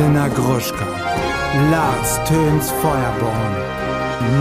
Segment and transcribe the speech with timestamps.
[0.00, 0.86] Elena Gruschka,
[1.70, 3.54] Lars Töns Feuerborn.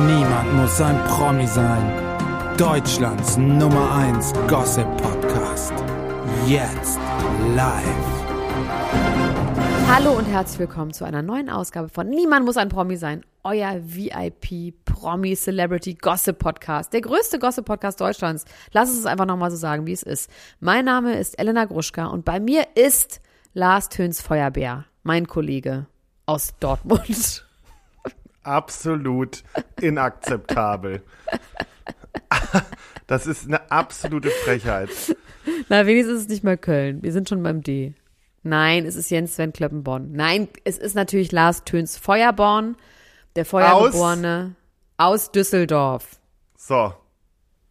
[0.07, 2.55] Niemand muss ein Promi sein.
[2.57, 5.73] Deutschlands Nummer 1 Gossip Podcast.
[6.47, 6.97] Jetzt
[7.57, 7.83] live.
[9.89, 13.25] Hallo und herzlich willkommen zu einer neuen Ausgabe von Niemand muss ein Promi sein.
[13.43, 16.93] Euer VIP Promi Celebrity Gossip Podcast.
[16.93, 18.45] Der größte Gossip Podcast Deutschlands.
[18.71, 20.31] Lass es einfach nochmal so sagen, wie es ist.
[20.61, 23.19] Mein Name ist Elena Gruschka und bei mir ist
[23.53, 25.87] Lars Töns Feuerbär, mein Kollege
[26.25, 27.45] aus Dortmund.
[28.43, 29.43] Absolut
[29.81, 31.03] inakzeptabel.
[33.07, 34.91] Das ist eine absolute Frechheit.
[35.67, 37.01] Na, wenigstens ist es nicht mal Köln.
[37.01, 37.95] Wir sind schon beim D.
[38.43, 40.11] Nein, es ist Jens Sven Klöppenborn.
[40.11, 42.77] Nein, es ist natürlich Lars Töns Feuerborn,
[43.35, 44.55] der Feuergeborene
[44.97, 46.19] aus, aus Düsseldorf.
[46.55, 46.93] So.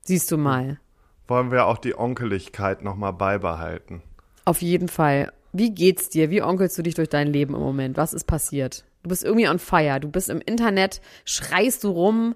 [0.00, 0.80] Siehst du mal.
[1.28, 4.02] Wollen wir auch die Onkeligkeit nochmal beibehalten?
[4.44, 5.32] Auf jeden Fall.
[5.52, 6.30] Wie geht's dir?
[6.30, 7.96] Wie onkelst du dich durch dein Leben im Moment?
[7.96, 8.84] Was ist passiert?
[9.02, 10.00] Du bist irgendwie on fire.
[10.00, 12.34] Du bist im Internet, schreist du rum,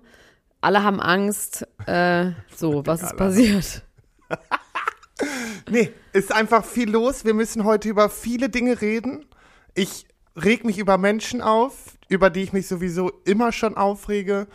[0.60, 1.66] alle haben Angst.
[1.86, 3.82] Äh, so, was ist passiert?
[5.70, 7.24] nee, ist einfach viel los.
[7.24, 9.26] Wir müssen heute über viele Dinge reden.
[9.74, 14.46] Ich reg mich über Menschen auf, über die ich mich sowieso immer schon aufrege.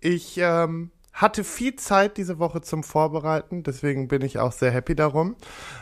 [0.00, 4.94] Ich ähm, hatte viel Zeit diese Woche zum Vorbereiten, deswegen bin ich auch sehr happy
[4.94, 5.34] darum.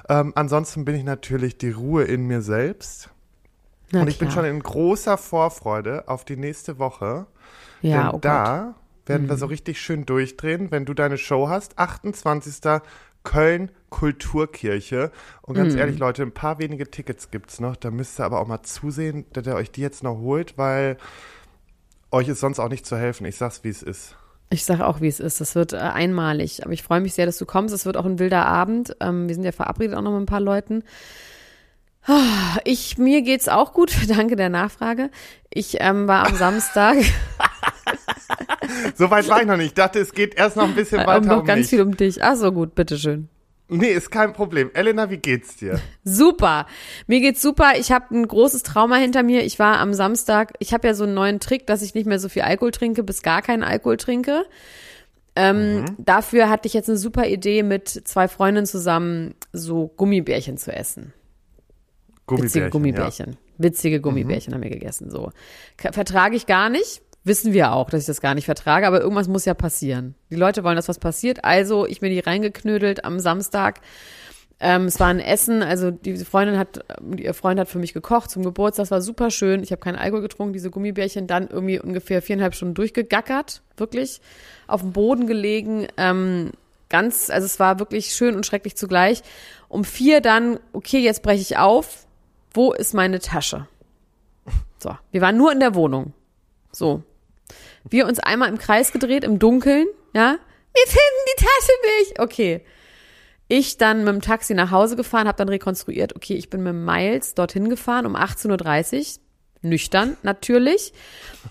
[0.08, 3.10] Ähm, ansonsten bin ich natürlich die Ruhe in mir selbst.
[3.90, 4.28] Na und ich klar.
[4.28, 7.26] bin schon in großer Vorfreude auf die nächste Woche.
[7.82, 9.08] Ja, denn oh da Gott.
[9.08, 9.30] werden mhm.
[9.30, 11.78] wir so richtig schön durchdrehen, wenn du deine Show hast.
[11.78, 12.80] 28.
[13.24, 15.10] Köln Kulturkirche.
[15.42, 15.78] Und ganz mm.
[15.78, 17.74] ehrlich, Leute, ein paar wenige Tickets gibt's noch.
[17.74, 20.98] Da müsst ihr aber auch mal zusehen, dass ihr euch die jetzt noch holt, weil
[22.10, 23.24] euch ist sonst auch nicht zu helfen.
[23.24, 24.14] Ich sag's, wie es ist.
[24.54, 25.40] Ich sage auch, wie es ist.
[25.40, 26.62] Das wird äh, einmalig.
[26.64, 27.74] Aber ich freue mich sehr, dass du kommst.
[27.74, 28.96] Es wird auch ein wilder Abend.
[29.00, 30.84] Ähm, wir sind ja verabredet auch noch mit ein paar Leuten.
[32.06, 33.92] Ah, ich, mir geht's auch gut.
[34.08, 35.10] Danke der Nachfrage.
[35.50, 36.98] Ich ähm, war am Samstag.
[38.94, 39.66] so weit war ich noch nicht.
[39.68, 41.70] Ich dachte, es geht erst noch ein bisschen weiter um, noch um ganz mich.
[41.70, 42.22] viel um dich.
[42.22, 43.28] Ach so, gut, bitteschön.
[43.76, 44.70] Nee, ist kein Problem.
[44.74, 45.80] Elena, wie geht's dir?
[46.04, 46.66] Super.
[47.06, 47.72] Mir geht's super.
[47.78, 49.44] Ich habe ein großes Trauma hinter mir.
[49.44, 52.18] Ich war am Samstag, ich habe ja so einen neuen Trick, dass ich nicht mehr
[52.18, 54.44] so viel Alkohol trinke, bis gar keinen Alkohol trinke.
[55.36, 55.84] Ähm, mhm.
[55.98, 61.12] Dafür hatte ich jetzt eine super Idee, mit zwei Freundinnen zusammen so Gummibärchen zu essen.
[62.26, 62.54] Gummibärchen.
[62.54, 63.30] Witzige Gummibärchen.
[63.32, 63.38] Ja.
[63.58, 64.54] Witzige Gummibärchen mhm.
[64.54, 65.10] haben wir gegessen.
[65.10, 65.32] So.
[65.76, 69.28] Vertrage ich gar nicht wissen wir auch, dass ich das gar nicht vertrage, aber irgendwas
[69.28, 70.14] muss ja passieren.
[70.30, 73.80] Die Leute wollen, dass was passiert, also ich mir die reingeknödelt am Samstag.
[74.60, 76.84] Ähm, es war ein Essen, also diese Freundin hat,
[77.16, 79.62] ihr Freund hat für mich gekocht zum Geburtstag, das war super schön.
[79.62, 84.20] Ich habe keinen Alkohol getrunken, diese Gummibärchen dann irgendwie ungefähr viereinhalb Stunden durchgegackert, wirklich
[84.66, 85.88] auf dem Boden gelegen.
[85.96, 86.52] Ähm,
[86.88, 89.22] ganz, also es war wirklich schön und schrecklich zugleich.
[89.68, 92.06] Um vier dann, okay, jetzt breche ich auf.
[92.52, 93.66] Wo ist meine Tasche?
[94.78, 96.12] So, wir waren nur in der Wohnung.
[96.70, 97.02] So,
[97.88, 100.38] wir uns einmal im Kreis gedreht, im Dunkeln, ja.
[100.74, 102.20] Wir finden die Tasche nicht.
[102.20, 102.64] Okay.
[103.46, 106.74] Ich dann mit dem Taxi nach Hause gefahren, habe dann rekonstruiert, okay, ich bin mit
[106.74, 109.20] Miles dorthin gefahren um 18.30 Uhr,
[109.64, 110.92] nüchtern natürlich,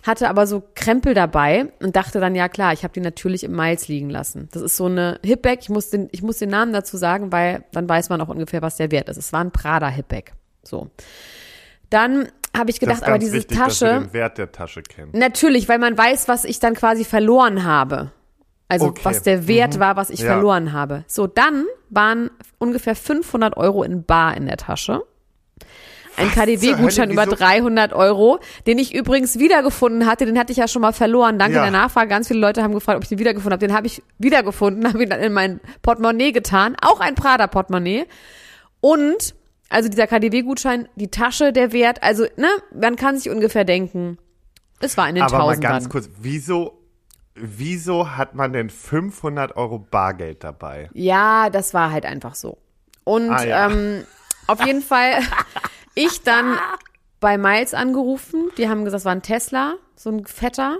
[0.04, 3.56] hatte aber so Krempel dabei und dachte dann, ja klar, ich habe die natürlich im
[3.56, 4.50] Miles liegen lassen.
[4.52, 7.64] Das ist so eine Hipback, ich muss, den, ich muss den Namen dazu sagen, weil
[7.72, 9.18] dann weiß man auch ungefähr, was der wert ist.
[9.18, 10.34] Es war ein Prada Hipback.
[10.64, 10.90] So.
[11.90, 13.86] Dann habe ich gedacht, aber diese wichtig, Tasche.
[13.86, 15.14] Dass du den Wert der Tasche kennt.
[15.14, 18.12] Natürlich, weil man weiß, was ich dann quasi verloren habe.
[18.68, 19.02] Also okay.
[19.04, 19.80] was der Wert mhm.
[19.80, 20.34] war, was ich ja.
[20.34, 21.04] verloren habe.
[21.08, 25.04] So, dann waren ungefähr 500 Euro in Bar in der Tasche.
[26.16, 30.26] Ein KDW-Gutschein über 300 Euro, den ich übrigens wiedergefunden hatte.
[30.26, 31.40] Den hatte ich ja schon mal verloren.
[31.40, 31.64] Danke ja.
[31.64, 32.08] der Nachfrage.
[32.08, 33.68] Ganz viele Leute haben gefragt, ob ich den wiedergefunden habe.
[33.68, 36.76] Den habe ich wiedergefunden, habe ihn dann in mein Portemonnaie getan.
[36.82, 38.06] Auch ein Prada-Portemonnaie.
[38.80, 39.34] Und
[39.74, 42.48] also dieser KDW-Gutschein, die Tasche, der Wert, also, ne,
[42.80, 44.20] man kann sich ungefähr denken,
[44.80, 45.72] es war in den Aber Tausendern.
[45.72, 46.80] mal ganz kurz, wieso,
[47.34, 50.90] wieso hat man denn 500 Euro Bargeld dabei?
[50.94, 52.60] Ja, das war halt einfach so.
[53.04, 53.70] Und ah, ja.
[53.72, 54.04] ähm,
[54.46, 55.14] auf jeden Fall,
[55.96, 56.58] ich dann
[57.20, 60.78] bei Miles angerufen, die haben gesagt, es war ein Tesla, so ein fetter.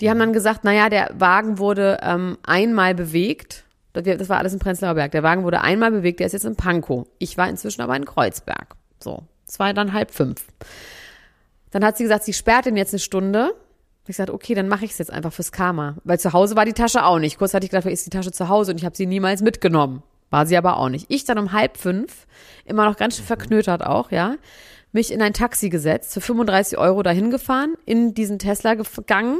[0.00, 3.64] Die haben dann gesagt, naja, der Wagen wurde ähm, einmal bewegt
[4.00, 5.12] das war alles in Prenzlauer Berg.
[5.12, 7.06] Der Wagen wurde einmal bewegt, der ist jetzt in Pankow.
[7.18, 8.76] Ich war inzwischen aber in Kreuzberg.
[9.02, 10.44] So, es war dann halb fünf.
[11.70, 13.54] Dann hat sie gesagt, sie sperrt ihn jetzt eine Stunde.
[14.06, 15.96] Ich sagte, okay, dann mache ich es jetzt einfach fürs Karma.
[16.04, 17.38] Weil zu Hause war die Tasche auch nicht.
[17.38, 20.02] Kurz hatte ich gedacht, ist die Tasche zu Hause und ich habe sie niemals mitgenommen.
[20.30, 21.06] War sie aber auch nicht.
[21.08, 22.26] Ich dann um halb fünf,
[22.64, 24.36] immer noch ganz schön verknötert auch, ja,
[24.92, 29.38] mich in ein Taxi gesetzt, für 35 Euro dahin gefahren, in diesen Tesla gegangen,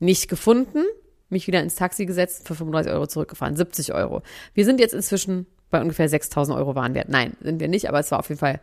[0.00, 0.84] nicht gefunden,
[1.28, 4.22] mich wieder ins Taxi gesetzt, für 35 Euro zurückgefahren, 70 Euro.
[4.54, 7.08] Wir sind jetzt inzwischen bei ungefähr 6000 Euro Warenwert.
[7.08, 8.60] Nein, sind wir nicht, aber es war auf jeden Fall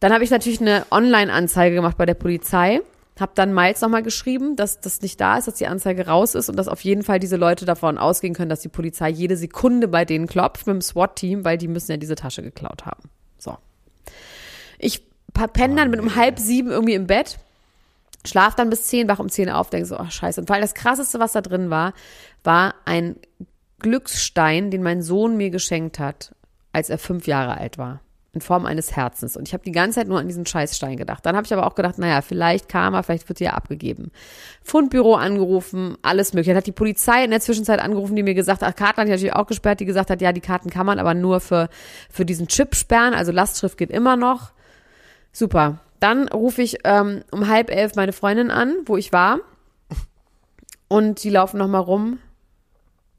[0.00, 2.80] Dann habe ich natürlich eine Online-Anzeige gemacht bei der Polizei.
[3.18, 6.50] Hab dann Miles nochmal geschrieben, dass das nicht da ist, dass die Anzeige raus ist
[6.50, 9.88] und dass auf jeden Fall diese Leute davon ausgehen können, dass die Polizei jede Sekunde
[9.88, 13.08] bei denen klopft mit dem SWAT-Team, weil die müssen ja diese Tasche geklaut haben.
[13.38, 13.56] So.
[14.78, 15.02] Ich
[15.32, 17.38] penne dann mit um halb sieben irgendwie im Bett,
[18.26, 20.40] schlaf dann bis zehn, wach um zehn auf, denke so, ach scheiße.
[20.40, 21.94] Und weil das krasseste, was da drin war,
[22.44, 23.16] war ein
[23.78, 26.34] Glücksstein, den mein Sohn mir geschenkt hat,
[26.72, 28.00] als er fünf Jahre alt war
[28.36, 29.36] in Form eines Herzens.
[29.36, 31.24] Und ich habe die ganze Zeit nur an diesen Scheißstein gedacht.
[31.24, 34.12] Dann habe ich aber auch gedacht, naja, vielleicht Karma, vielleicht wird die ja abgegeben.
[34.62, 36.50] Fundbüro angerufen, alles mögliche.
[36.50, 39.12] Dann hat die Polizei in der Zwischenzeit angerufen, die mir gesagt hat, Karten hat ich
[39.12, 41.70] natürlich auch gesperrt, die gesagt hat, ja, die Karten kann man aber nur für,
[42.10, 43.14] für diesen Chip sperren.
[43.14, 44.52] Also Lastschrift geht immer noch.
[45.32, 45.78] Super.
[46.00, 49.40] Dann rufe ich ähm, um halb elf meine Freundin an, wo ich war.
[50.88, 52.18] Und die laufen nochmal rum.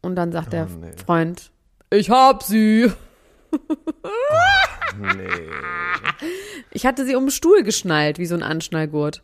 [0.01, 0.91] Und dann sagt Oh, der nee.
[1.05, 1.51] Freund,
[1.89, 2.91] ich hab sie.
[4.99, 5.29] Nee.
[6.71, 9.21] Ich hatte sie um den Stuhl geschnallt, wie so ein Anschnallgurt.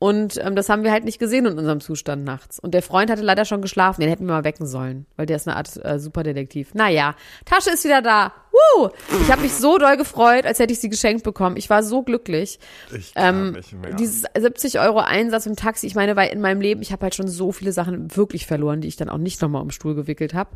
[0.00, 2.58] Und ähm, das haben wir halt nicht gesehen in unserem Zustand nachts.
[2.58, 5.36] Und der Freund hatte leider schon geschlafen, den hätten wir mal wecken sollen, weil der
[5.36, 6.74] ist eine Art äh, Superdetektiv.
[6.74, 7.14] Naja,
[7.46, 8.32] Tasche ist wieder da.
[8.52, 8.90] Woo!
[9.22, 11.56] Ich habe mich so doll gefreut, als hätte ich sie geschenkt bekommen.
[11.56, 12.58] Ich war so glücklich.
[12.94, 13.94] Ich kann Ähm, nicht mehr.
[13.94, 17.14] dieses 70 Euro Einsatz im Taxi, ich meine, weil in meinem Leben, ich habe halt
[17.14, 20.34] schon so viele Sachen wirklich verloren, die ich dann auch nicht nochmal um Stuhl gewickelt
[20.34, 20.50] habe.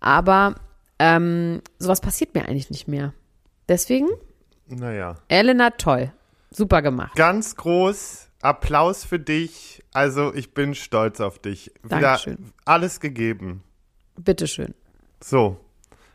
[0.00, 0.54] Aber
[0.98, 3.12] ähm, sowas passiert mir eigentlich nicht mehr.
[3.68, 4.08] Deswegen,
[4.66, 5.16] naja.
[5.28, 6.12] Elena, toll.
[6.50, 7.14] Super gemacht.
[7.14, 9.82] Ganz groß Applaus für dich.
[9.92, 11.72] Also ich bin stolz auf dich.
[11.82, 12.52] Wieder Dankeschön.
[12.64, 13.62] alles gegeben.
[14.16, 14.74] Bitteschön.
[15.20, 15.58] So.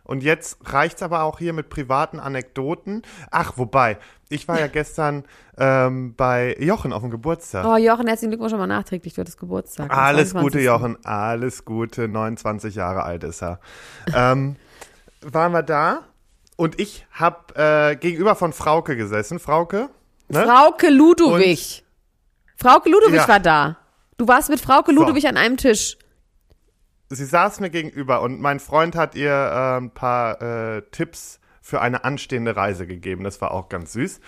[0.04, 3.01] Und jetzt reicht's aber auch hier mit privaten Anekdoten.
[3.31, 3.98] Ach, wobei,
[4.30, 5.24] ich war ja gestern
[5.57, 7.66] ähm, bei Jochen auf dem Geburtstag.
[7.66, 9.16] Oh, Jochen, herzlichen Glückwunsch schon mal nachträglich.
[9.16, 9.92] Du hattest Geburtstag.
[9.92, 10.42] Alles 22..
[10.44, 11.06] Gute, Jochen.
[11.06, 12.07] Alles Gute.
[12.07, 13.60] 29 Jahre alt ist er.
[14.13, 14.57] ähm,
[15.21, 16.04] waren wir da
[16.56, 19.39] und ich habe äh, gegenüber von Frauke gesessen.
[19.39, 19.89] Frauke?
[20.28, 20.44] Ne?
[20.44, 21.85] Frauke Ludowig.
[22.56, 23.28] Frauke Ludowig Ja.
[23.28, 23.78] war da.
[24.18, 25.98] Du warst mit Frauke Ludowig an einem Tisch.
[27.10, 31.81] Sie saß mir gegenüber und mein Freund hat ihr äh, ein paar äh, Tipps für
[31.81, 33.24] eine anstehende Reise gegeben.
[33.24, 34.19] Das war auch ganz süß.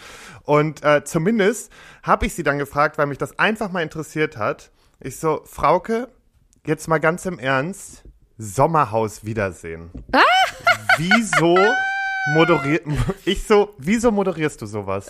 [0.44, 1.72] Und äh, zumindest
[2.04, 4.72] habe ich sie dann gefragt, weil mich das einfach mal interessiert hat.
[5.00, 6.10] Ich so, Frauke,
[6.66, 8.04] jetzt mal ganz im Ernst,
[8.38, 9.92] Sommerhaus Wiedersehen.
[10.12, 10.20] Ah!
[10.98, 11.58] Wieso
[12.34, 12.84] moderiert,
[13.26, 15.08] ich so, wieso moderierst du sowas?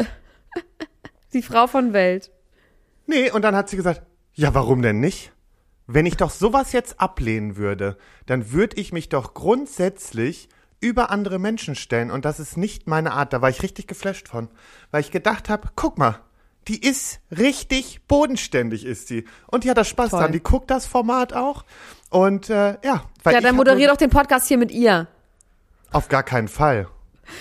[1.34, 2.30] Die Frau von Welt.
[3.08, 4.02] Nee, und dann hat sie gesagt,
[4.34, 5.32] ja, warum denn nicht?
[5.88, 10.50] Wenn ich doch sowas jetzt ablehnen würde, dann würde ich mich doch grundsätzlich
[10.80, 13.34] über andere Menschen stellen und das ist nicht meine Art.
[13.34, 14.50] Da war ich richtig geflasht von,
[14.92, 16.20] weil ich gedacht habe, guck mal,
[16.68, 19.24] die ist richtig bodenständig, ist die.
[19.48, 20.20] Und die hat da Spaß Toll.
[20.20, 20.32] dran.
[20.34, 21.64] Die guckt das Format auch.
[22.10, 25.08] Und äh, ja, weil Ja, dann moderier doch den Podcast hier mit ihr.
[25.94, 26.90] auf gar keinen Fall.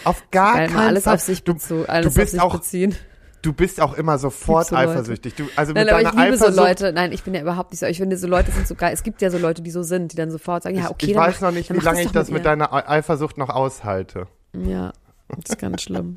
[0.05, 1.15] Auf gar Geil, keinen alles Fall.
[1.15, 2.97] auf sich, du, bezu du alles auf bist sich auch, beziehen.
[3.43, 5.35] Du bist auch immer sofort so eifersüchtig.
[5.35, 6.93] Du, also Nein, mit aber ich liebe so Eifersucht, Leute.
[6.93, 7.87] Nein, ich bin ja überhaupt nicht so.
[7.87, 8.93] Ich finde, so Leute sind so geil.
[8.93, 11.13] Es gibt ja so Leute, die so sind, die dann sofort sagen, ja, okay, ich
[11.13, 12.45] dann weiß mach, noch nicht, wie lange ich das mit ihr.
[12.45, 14.27] deiner Ei- Eifersucht noch aushalte.
[14.53, 14.93] Ja,
[15.29, 16.17] das ist ganz schlimm.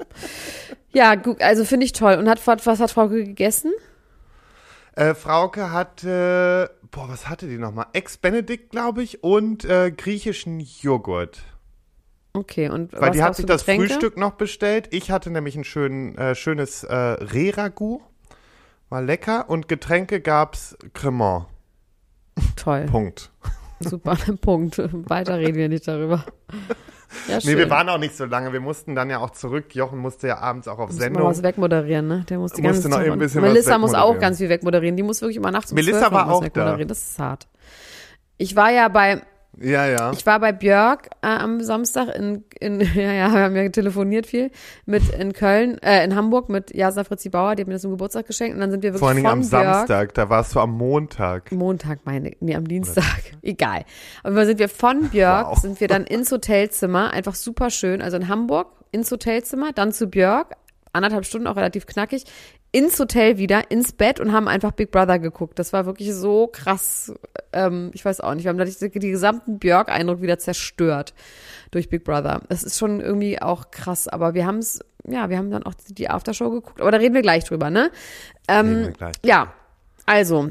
[0.91, 2.15] Ja, gut, also finde ich toll.
[2.15, 3.71] Und hat, was hat Frauke gegessen?
[4.95, 7.85] Äh, Frauke hatte, boah, was hatte die nochmal?
[7.93, 11.39] Ex-Benedict, glaube ich, und äh, griechischen Joghurt.
[12.33, 13.87] Okay, und Weil was die hat sich das Getränke?
[13.87, 14.87] Frühstück noch bestellt.
[14.91, 18.01] Ich hatte nämlich ein schön, äh, schönes äh, Reh-Ragout.
[18.89, 19.49] War lecker.
[19.49, 21.45] Und Getränke gab's Cremant.
[22.55, 23.31] Toll, Punkt.
[23.79, 24.77] super, Punkt.
[25.09, 26.23] Weiter reden wir nicht darüber.
[27.27, 27.51] Ja, schön.
[27.53, 28.53] Nee, wir waren auch nicht so lange.
[28.53, 29.73] Wir mussten dann ja auch zurück.
[29.75, 31.23] Jochen musste ja abends auch auf Muss Sendung.
[31.23, 32.25] was wegmoderieren, ne?
[32.29, 34.95] Der muss die Musste noch ein bisschen was Melissa muss auch ganz viel wegmoderieren.
[34.95, 36.87] Die muss wirklich immer nachts um Melissa 12 noch war auch wegmoderieren.
[36.87, 36.93] da.
[36.93, 37.47] Das ist hart.
[38.37, 39.21] Ich war ja bei,
[39.61, 40.11] Ja, ja.
[40.11, 44.27] ich war bei Björk äh, am Samstag in, in, ja, ja, wir haben ja telefoniert
[44.27, 44.51] viel,
[44.85, 47.91] mit in Köln, äh, in Hamburg mit Jasna Fritzi Bauer, die hat mir das zum
[47.91, 50.13] Geburtstag geschenkt und dann sind wir wirklich Vor allen Dingen am Björk, Samstag.
[50.13, 51.51] Da warst du am Montag.
[51.51, 53.83] Montag meine, nee, am Dienstag, egal.
[54.23, 55.57] Aber dann sind wir von Björk, Wow.
[55.59, 60.07] sind wir dann ins Hotelzimmer, einfach super schön, also in Hamburg, ins Hotelzimmer, dann zu
[60.07, 60.55] Björk,
[60.93, 62.25] anderthalb Stunden, auch relativ knackig,
[62.71, 65.57] ins Hotel wieder, ins Bett und haben einfach Big Brother geguckt.
[65.57, 67.11] Das war wirklich so krass,
[67.51, 71.13] ähm, ich weiß auch nicht, wir haben dadurch die, gesamten Björk-Eindruck wieder zerstört
[71.71, 72.41] durch Big Brother.
[72.49, 75.73] Das ist schon irgendwie auch krass, aber wir haben es, ja, wir haben dann auch
[75.89, 77.91] die Aftershow geguckt, aber da reden wir gleich drüber, ne?
[78.47, 79.15] Ähm, gleich.
[79.25, 79.53] ja,
[80.05, 80.49] also,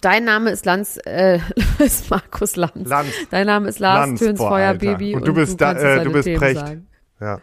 [0.00, 1.40] dein Name ist Lanz, äh,
[1.80, 2.88] ist Markus Lanz.
[2.88, 3.08] Lanz.
[3.30, 5.16] Dein Name ist Lars Lanz, Töns Feuerbaby.
[5.16, 6.60] Und du bist da- kannst äh, jetzt du bist Precht.
[6.60, 6.86] sagen.
[7.20, 7.40] Ja.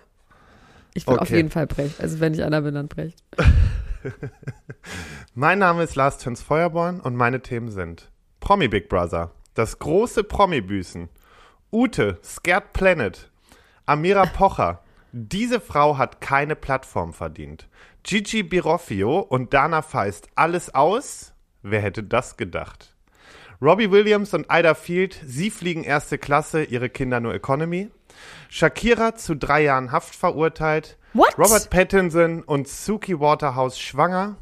[0.97, 1.37] Ich bin auf Okay.
[1.37, 2.01] jeden Fall Brecht.
[2.01, 3.23] Also wenn ich einer bin, dann Brecht.
[5.35, 10.23] Mein Name ist Lars Töns Feuerborn und meine Themen sind Promi Big Brother, das große
[10.23, 11.09] Promi-Büßen,
[11.71, 13.29] Ute, Scared Planet,
[13.85, 17.67] Amira Pocher, Diese Frau hat keine Plattform verdient.
[18.03, 21.33] Gigi Biroffio und Dana Feist alles aus?
[21.61, 22.93] Wer hätte das gedacht?
[23.61, 27.89] Robbie Williams und Ida Field, sie fliegen erste Klasse, ihre Kinder nur Economy.
[28.49, 30.97] Shakira zu drei Jahren Haft verurteilt.
[31.13, 31.37] What?
[31.37, 34.37] Robert Pattinson und Suki Waterhouse schwanger.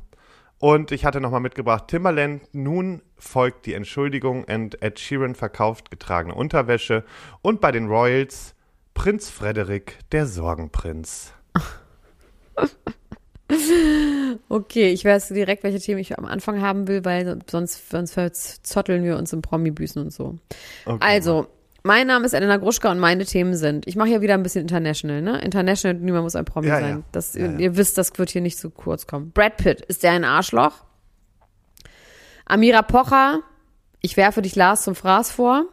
[0.57, 6.33] Und ich hatte nochmal mitgebracht, Timberland, nun folgt die Entschuldigung und Ed Sheeran verkauft getragene
[6.33, 7.03] Unterwäsche.
[7.41, 8.55] Und bei den Royals
[8.93, 11.33] Prinz Frederik, der Sorgenprinz.
[14.49, 19.03] Okay, ich weiß direkt, welche Themen ich am Anfang haben will, weil sonst, sonst verzotteln
[19.03, 20.37] wir uns im Promi-Büßen und so.
[20.85, 20.97] Okay.
[20.99, 21.47] Also,
[21.85, 24.63] mein Name ist Elena Gruschka und meine Themen sind, ich mache ja wieder ein bisschen
[24.63, 25.39] international, ne?
[25.41, 26.97] International, niemand muss ein Promi Ja, sein.
[26.97, 27.03] ja.
[27.11, 27.57] Das, Ja, ja.
[27.59, 29.31] Ihr wisst, das wird hier nicht zu kurz kommen.
[29.31, 30.83] Brad Pitt, ist der ein Arschloch?
[32.45, 33.41] Amira Pocher,
[34.01, 35.65] ich werfe dich Lars zum Fraß vor.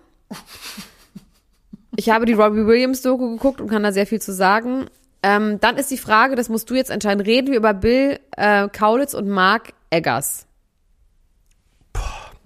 [1.97, 4.87] Ich habe die Robbie Williams Doku geguckt und kann da sehr viel zu sagen.
[5.23, 8.69] Ähm, dann ist die Frage, das musst du jetzt entscheiden, reden wir über Bill äh,
[8.69, 10.47] Kaulitz und Mark Eggers.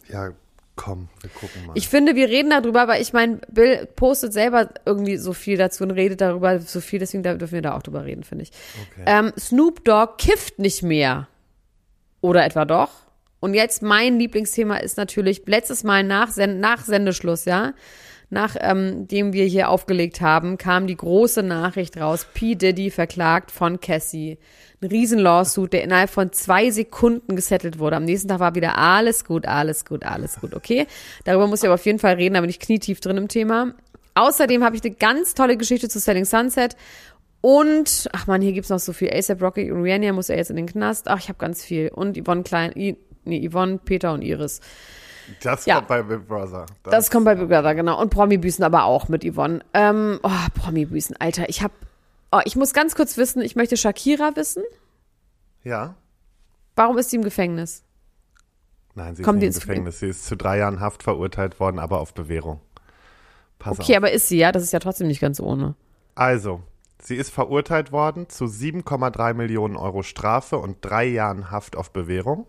[0.09, 0.31] Ja,
[0.77, 1.73] komm, wir gucken mal.
[1.77, 5.83] Ich finde, wir reden darüber, weil ich meine, Bill postet selber irgendwie so viel dazu
[5.85, 8.51] und redet darüber so viel, deswegen dürfen wir da auch drüber reden, finde ich.
[8.93, 9.05] Okay.
[9.07, 11.29] Ähm, Snoop Dogg kifft nicht mehr.
[12.21, 12.91] Oder etwa doch?
[13.41, 17.75] Und jetzt mein Lieblingsthema ist natürlich letztes Mal nach, Sen nach Sendeschluss, ja,
[18.29, 22.27] nach ähm, wir hier aufgelegt haben, kam die große Nachricht raus.
[22.35, 22.55] P.
[22.55, 24.39] Diddy verklagt von Cassie.
[24.83, 27.97] Ein Riesenlawsuit, der innerhalb von zwei Sekunden gesettelt wurde.
[27.97, 30.87] Am nächsten Tag war wieder alles gut, alles gut, alles gut, okay?
[31.25, 33.75] Darüber muss ich aber auf jeden Fall reden, da bin ich knietief drin im Thema.
[34.15, 36.77] Außerdem habe ich eine ganz tolle Geschichte zu Selling Sunset.
[37.43, 39.11] Und, ach man, hier gibt's noch so viel.
[39.13, 41.07] ASAP Rocky und Rihanna muss ja jetzt in den Knast.
[41.07, 41.89] Ach, ich habe ganz viel.
[41.89, 44.61] Und Yvonne Klein, I, nee, Yvonne, Peter und Iris.
[45.43, 45.77] Das ja.
[45.77, 46.67] kommt bei Big Brother.
[46.85, 48.01] Das kommt bei Big Brother, genau.
[48.01, 49.61] Und Promi-Büßen aber auch mit Yvonne.
[49.75, 51.49] Ähm, oh, Promi-Büßen, Alter.
[51.49, 51.73] Ich hab,
[52.33, 54.63] oh, ich muss ganz kurz wissen, ich möchte Shakira wissen.
[55.63, 55.95] Ja.
[56.77, 57.83] Warum ist sie im Gefängnis?
[58.95, 59.99] Nein, sie Kommt ist nicht im Gefängnis.
[60.01, 62.61] Sie ist zu drei Jahren Haft verurteilt worden, aber auf Bewährung.
[63.59, 63.97] Pass Okay, auf.
[63.99, 64.53] aber ist sie, ja?
[64.53, 65.75] Das ist ja trotzdem nicht ganz ohne.
[66.15, 66.63] Also,
[67.03, 72.47] sie ist verurteilt worden zu 7,3 Millionen Euro Strafe und drei Jahren Haft auf Bewährung.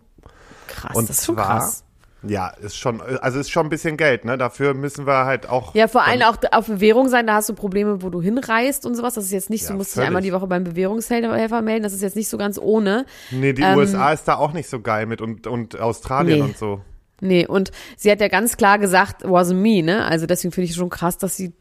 [0.68, 1.84] Krass, Und das ist schon zwar, krass.
[2.22, 4.36] Ja, ist schon, also ist schon ein bisschen Geld, ne?
[4.36, 5.74] Dafür müssen wir halt auch.
[5.74, 8.96] Ja, vor allem auch auf Bewährung sein, da hast du Probleme, wo du hinreist und
[8.96, 9.14] sowas.
[9.14, 10.06] Das ist jetzt nicht so, Ja, du musst dich völlig.
[10.08, 11.84] einmal die Woche beim Bewährungshelfer melden.
[11.84, 13.06] Das ist jetzt nicht so ganz ohne.
[13.30, 16.44] Nee, die ähm, USA ist da auch nicht so geil mit und, und Australien Nee.
[16.44, 16.80] und so.
[17.20, 20.04] Nee, und sie hat ja ganz klar gesagt, wasn't me, ne?
[20.04, 21.52] Also deswegen finde ich schon krass, dass sie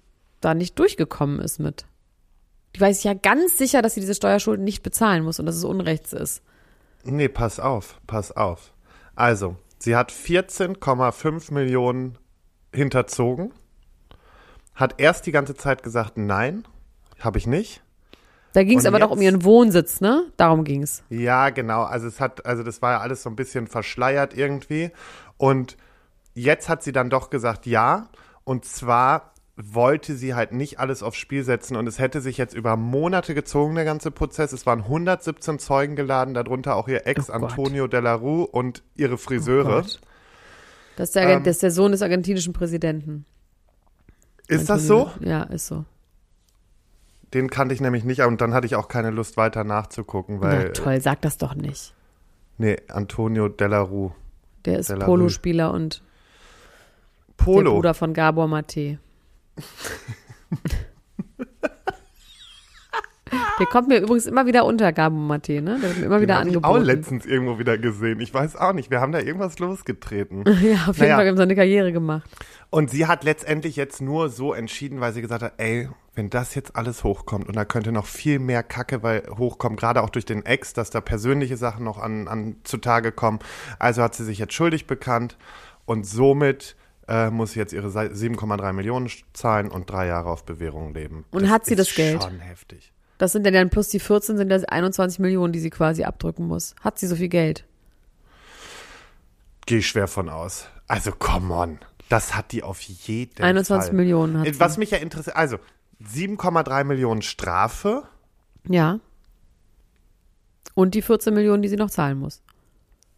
[0.42, 1.86] da nicht durchgekommen ist mit.
[2.76, 5.64] Die weiß ja ganz sicher, dass sie diese Steuerschulden nicht bezahlen muss und dass es
[5.64, 6.44] Unrechts ist.
[7.04, 8.72] Nee, pass auf, pass auf.
[9.16, 12.18] Also, sie hat 14,5 Millionen
[12.74, 13.54] hinterzogen,
[14.76, 16.66] hat erst die ganze Zeit gesagt, nein,
[17.20, 17.82] habe ich nicht.
[18.54, 19.32] Da ging es aber doch um jetzt?
[19.32, 20.32] ihren Wohnsitz, ne?
[20.38, 21.04] Darum ging's.
[21.10, 21.84] Ja, genau.
[21.84, 24.92] Also es hat, also das war ja alles so ein bisschen verschleiert irgendwie.
[25.38, 25.78] Und
[26.34, 28.10] jetzt hat sie dann doch gesagt, ja.
[28.46, 32.54] Und zwar wollte sie halt nicht alles aufs Spiel setzen und es hätte sich jetzt
[32.54, 34.54] über Monate gezogen, der ganze Prozess.
[34.54, 37.34] Es waren 117 Zeugen geladen, darunter auch ihr Ex Oh.
[37.34, 39.82] Antonio Della Rue und ihre Friseure.
[39.82, 40.00] Gott.
[40.96, 43.26] Das ist, der, Ähm, das ist der Sohn des argentinischen Präsidenten.
[44.48, 45.08] ist das so?
[45.08, 45.86] Antonio- Ja, ist so.
[47.34, 50.48] Den kannte ich nämlich nicht und dann hatte ich auch keine Lust weiter nachzugucken, Na
[50.48, 51.94] weil toll, sag das doch nicht.
[52.58, 54.14] nee, Antonio Della Rue.
[54.66, 56.02] Der ist De la Polospieler und
[57.40, 57.74] der Polo.
[57.76, 59.00] Bruder von Gabor Mate.
[63.60, 65.80] Der kommt mir übrigens immer wieder unter, Gabor Mate, ne?
[65.82, 66.86] Der wird mir immer wieder Den hab ich auch angeboten.
[66.86, 68.20] letztens irgendwo wieder gesehen.
[68.22, 68.90] Ich weiß auch nicht.
[68.92, 70.44] Wir haben da irgendwas losgetreten.
[70.62, 71.16] Ja, auf jeden Naja.
[71.18, 72.30] Fall haben sie eine Karriere gemacht.
[72.70, 76.54] Und sie hat letztendlich jetzt nur so entschieden, weil sie gesagt hat, ey, wenn das
[76.56, 80.26] jetzt alles hochkommt und da könnte noch viel mehr Kacke weil hochkommen, gerade auch durch
[80.26, 83.40] den Ex, dass da persönliche Sachen noch an, an zutage kommen.
[83.80, 85.36] Also hat sie sich jetzt schuldig bekannt
[85.86, 86.76] und somit
[87.08, 91.26] äh, muss sie jetzt ihre 7,3 Millionen zahlen und drei Jahre auf Bewährung leben.
[91.32, 92.24] Und hat sie das Geld?
[92.24, 92.92] Schon heftig.
[93.18, 96.48] Das sind ja dann plus die 14 sind das 21 Millionen, die sie quasi abdrücken
[96.48, 96.76] muss.
[96.82, 97.66] Hat sie so viel Geld?
[99.66, 100.68] Gehe ich schwer von aus.
[100.88, 101.80] Also, come on.
[102.10, 103.96] Das hat die auf jeden 21 Fall.
[103.96, 105.58] Millionen hat Äh, Was mich ja interessiert, also
[106.02, 108.04] 7,3 Millionen Strafe.
[108.70, 109.00] Ja.
[110.74, 112.42] Und die 14 Millionen, die sie noch zahlen muss.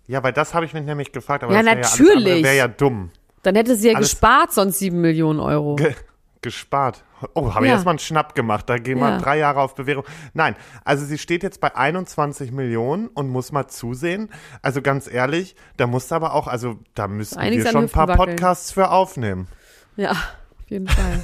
[0.07, 1.43] Ja, weil das habe ich mich nämlich gefragt.
[1.43, 2.15] Aber Ja, das wär alles natürlich.
[2.17, 3.11] andere Wäre ja dumm.
[3.43, 5.75] Dann hätte sie ja Alles- gespart, sonst 7 Millionen Euro.
[5.75, 5.93] Ge
[6.41, 7.03] gespart.
[7.33, 7.75] Oh, habe ich Ja.
[7.75, 8.69] erstmal einen Schnapp gemacht.
[8.69, 9.17] Da gehen wir Ja.
[9.17, 10.05] drei Jahre auf Bewährung.
[10.33, 10.55] Nein,
[10.85, 14.29] also sie steht jetzt bei 21 Millionen und muss mal zusehen.
[14.61, 18.07] Also ganz ehrlich, da muss aber auch, also da müssten Einiges wir schon ein paar
[18.07, 18.37] wackeln.
[18.37, 19.49] Podcasts für aufnehmen.
[19.97, 21.23] Ja, auf jeden Fall.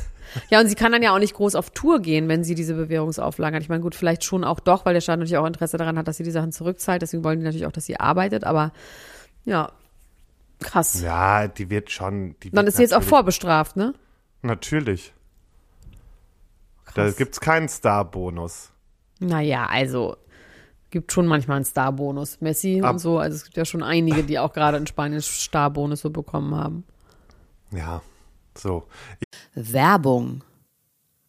[0.49, 2.73] Ja, und sie kann dann ja auch nicht groß auf Tour gehen, wenn sie diese
[2.73, 3.63] Bewährungsauflagen hat.
[3.63, 6.09] Ich meine, gut, vielleicht schon auch doch, weil der Staat natürlich auch Interesse daran hat,
[6.09, 7.01] dass sie die Sachen zurückzahlt.
[7.01, 8.43] Deswegen wollen die natürlich auch, dass sie arbeitet.
[8.43, 8.73] Aber
[9.45, 9.71] ja,
[10.65, 11.01] krass.
[11.01, 12.35] Ja, die wird schon.
[12.39, 13.93] Die wird dann ist sie jetzt auch vorbestraft, ne?
[14.41, 15.13] Natürlich.
[16.93, 17.17] Da Krass.
[17.17, 18.71] gibt's keinen Star-Bonus.
[19.19, 20.17] Naja, also
[20.95, 22.39] gibt schon manchmal einen Starbonus.
[22.39, 23.19] Messi Ab- und so.
[23.19, 26.85] Also es gibt ja schon einige, die auch gerade in Spanien Starbonus so bekommen haben.
[27.71, 28.01] Ja,
[28.57, 28.87] so.
[29.53, 30.41] Werbung.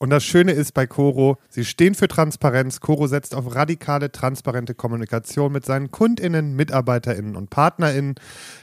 [0.00, 2.78] Und das Schöne ist bei Coro, sie stehen für Transparenz.
[2.78, 8.14] Coro setzt auf radikale, transparente Kommunikation mit seinen KundInnen, MitarbeiterInnen und PartnerInnen.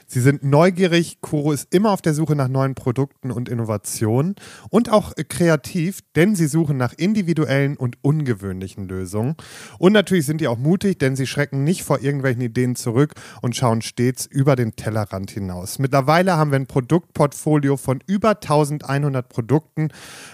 [0.08, 1.20] Sie sind neugierig.
[1.20, 4.36] Coro ist immer auf der Suche nach neuen Produkten und Innovationen
[4.70, 9.36] und auch kreativ, denn sie suchen nach individuellen und ungewöhnlichen Lösungen.
[9.78, 13.58] Und natürlich sind die auch mutig, denn sie schrecken nicht vor irgendwelchen Ideen zurück und
[13.58, 15.80] schauen stets über den Tellerrand hinaus.
[15.80, 19.90] Mittlerweile haben wir ein Produktportfolio von über 1100 Produkten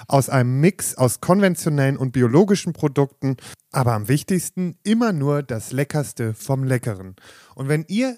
[0.08, 3.38] aus einem Mix aus konventionellen und biologischen Produkten,
[3.72, 7.16] aber am wichtigsten immer nur das Leckerste vom Leckeren.
[7.56, 8.18] Und wenn ihr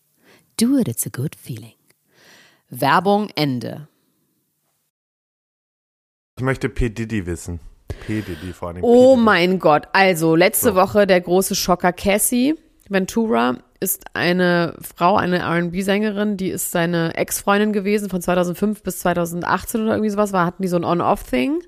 [0.61, 1.73] Do it, it's a good feeling.
[2.69, 3.87] Werbung Ende.
[6.37, 6.89] Ich möchte P.
[6.89, 7.59] Diddy wissen.
[8.05, 8.21] P.
[8.21, 8.83] Diddy vor allem.
[8.83, 9.87] Oh mein Gott.
[9.93, 12.53] Also, letzte Woche der große Schocker Cassie
[12.89, 19.81] Ventura ist eine Frau, eine R&B-Sängerin, die ist seine Ex-Freundin gewesen von 2005 bis 2018
[19.81, 21.63] oder irgendwie sowas, war, hatten die so ein On-Off-Thing.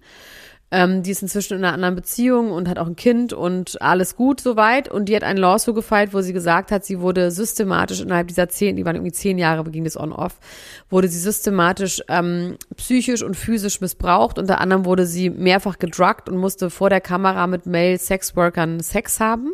[0.76, 4.16] Ähm, die ist inzwischen in einer anderen Beziehung und hat auch ein Kind und alles
[4.16, 4.90] gut soweit.
[4.90, 8.50] Und die hat einen Lawsuit gefeilt, wo sie gesagt hat, sie wurde systematisch innerhalb dieser
[8.50, 10.40] zehn, die waren irgendwie zehn Jahre, beging das On-Off,
[10.90, 14.40] wurde sie systematisch ähm, psychisch und physisch missbraucht.
[14.40, 19.52] Unter anderem wurde sie mehrfach gedruckt und musste vor der Kamera mit Male-Sexworkern Sex haben.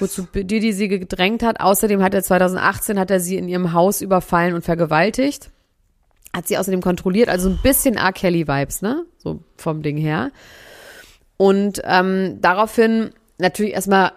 [0.00, 1.60] Wozu Didi sie gedrängt hat.
[1.60, 5.52] Außerdem hat er 2018 hat er sie in ihrem Haus überfallen und vergewaltigt
[6.34, 8.12] hat sie außerdem kontrolliert, also ein bisschen R.
[8.12, 9.04] Kelly-Vibes, ne?
[9.18, 10.30] So vom Ding her.
[11.36, 14.12] Und ähm, daraufhin natürlich erstmal,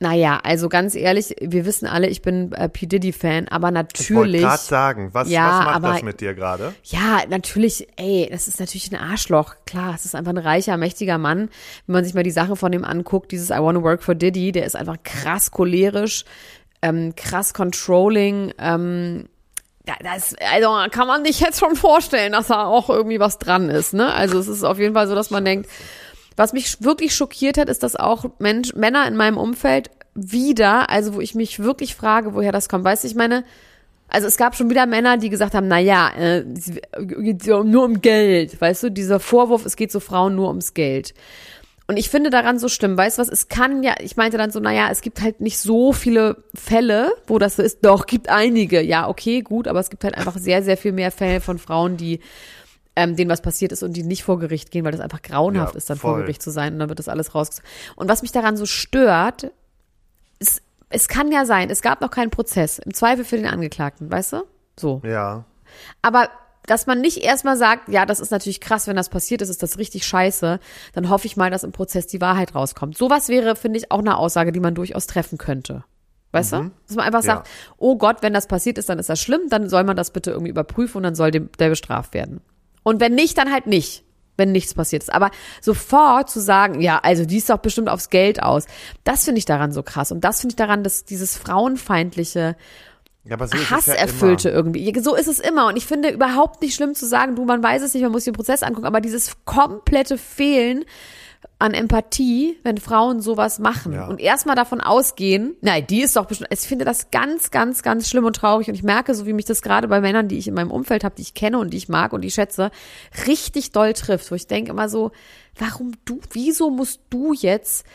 [0.00, 2.86] naja, also ganz ehrlich, wir wissen alle, ich bin äh, P.
[2.86, 4.40] Diddy-Fan, aber Ich wollte natürlich.
[4.42, 6.74] gerade sagen, was, Ja, was macht aber- das mit dir gerade?
[6.84, 9.54] Ja, natürlich, ey, das ist natürlich ein Arschloch.
[9.66, 11.48] Klar, es ist einfach ein reicher, mächtiger Mann.
[11.86, 14.52] Wenn man sich mal die Sachen von dem anguckt, dieses I Wanna Work for Diddy,
[14.52, 16.24] der ist einfach krass cholerisch,
[16.82, 18.52] ähm, krass Controlling.
[18.58, 19.28] Ähm,
[19.84, 23.94] das, also kann man sich jetzt schon vorstellen, dass da auch irgendwie was dran ist.
[23.94, 24.12] Ne?
[24.12, 25.68] Also es ist auf jeden Fall so, dass man denkt,
[26.36, 31.14] was mich wirklich schockiert hat, ist, dass auch Mensch, Männer in meinem Umfeld wieder, also
[31.14, 32.84] wo ich mich wirklich frage, woher das kommt.
[32.84, 33.44] Weißt du, ich meine,
[34.08, 38.00] also es gab schon wieder Männer, die gesagt haben, na ja, äh, geht nur um
[38.00, 41.14] Geld, weißt du, dieser Vorwurf, es geht so Frauen nur ums Geld.
[41.92, 44.50] Und ich finde daran so schlimm, weißt du was, es kann ja, ich meinte dann
[44.50, 48.30] so, naja, es gibt halt nicht so viele Fälle, wo das so ist, doch, gibt
[48.30, 51.58] einige, ja, okay, gut, aber es gibt halt einfach sehr, sehr viel mehr Fälle von
[51.58, 52.20] Frauen, die
[52.96, 55.74] ähm, denen was passiert ist und die nicht vor Gericht gehen, weil das einfach grauenhaft
[55.74, 56.12] Ja, ist, dann voll.
[56.12, 57.60] vor Gericht zu sein und dann wird das alles raus.
[57.94, 59.52] Und was mich daran so stört,
[60.38, 64.10] ist, es kann ja sein, es gab noch keinen Prozess, im Zweifel für den Angeklagten,
[64.10, 64.44] weißt du?
[64.80, 65.02] So.
[65.04, 65.44] Ja.
[66.00, 66.30] Aber
[66.66, 69.62] dass man nicht erstmal sagt, ja, das ist natürlich krass, wenn das passiert ist, ist
[69.62, 70.60] das richtig scheiße,
[70.94, 72.96] dann hoffe ich mal, dass im Prozess die Wahrheit rauskommt.
[72.96, 75.84] Sowas wäre, finde ich, auch eine Aussage, die man durchaus treffen könnte.
[76.30, 76.70] Weißt du?
[76.86, 77.34] Dass man einfach Ja.
[77.36, 80.12] sagt, oh Gott, wenn das passiert ist, dann ist das schlimm, dann soll man das
[80.12, 82.40] bitte irgendwie überprüfen und dann soll dem, der bestraft werden.
[82.84, 84.02] Und wenn nicht, dann halt nicht,
[84.38, 85.12] wenn nichts passiert ist.
[85.12, 88.64] Aber sofort zu sagen, ja, also die ist doch bestimmt aufs Geld aus,
[89.04, 90.10] das finde ich daran so krass.
[90.10, 92.56] Und das finde ich daran, dass dieses frauenfeindliche,
[93.24, 95.00] Ja, aber so ist es Hasserfüllte ja irgendwie.
[95.00, 95.68] So ist es immer.
[95.68, 98.24] Und ich finde überhaupt nicht schlimm zu sagen, du, man weiß es nicht, man muss
[98.24, 100.84] den Prozess angucken, aber dieses komplette Fehlen
[101.58, 104.06] an Empathie, wenn Frauen sowas machen Ja.
[104.08, 108.08] und erstmal davon ausgehen, nein, die ist doch bestimmt, ich finde das ganz, ganz, ganz
[108.08, 110.48] schlimm und traurig und ich merke, so wie mich das gerade bei Männern, die ich
[110.48, 112.70] in meinem Umfeld habe, die ich kenne und die ich mag und die ich schätze,
[113.26, 115.10] richtig doll trifft, wo ich denke immer so,
[115.56, 117.86] warum du, wieso musst du jetzt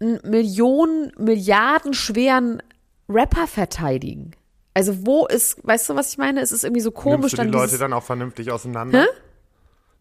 [0.00, 2.62] einen Millionen, Milliarden schweren
[3.08, 4.32] Rapper verteidigen?
[4.76, 6.42] Also wo ist, weißt du, was ich meine?
[6.42, 9.04] Es ist irgendwie so komisch Nimmst du die dann Leute dieses, dann auch vernünftig auseinander?
[9.04, 9.06] Hä?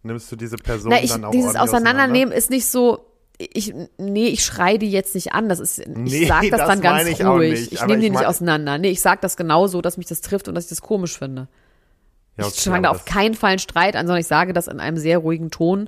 [0.04, 3.06] Nimmst du diese Person na, ich, dann auch dieses Auseinandernehmen ist nicht so,
[3.38, 5.48] ich, nee, ich schreie die jetzt nicht an.
[5.48, 7.52] Das ist, ich Nee, sag das, das dann ganz ich auch ruhig.
[7.52, 8.78] nicht, ich nehme die ich nicht auseinander.
[8.78, 11.48] Nee, ich sag das genauso, dass mich das trifft und dass ich das komisch finde.
[12.38, 14.68] Ja, ich okay, fange da auf keinen Fall einen Streit an, sondern ich sage das
[14.68, 15.88] in einem sehr ruhigen Ton.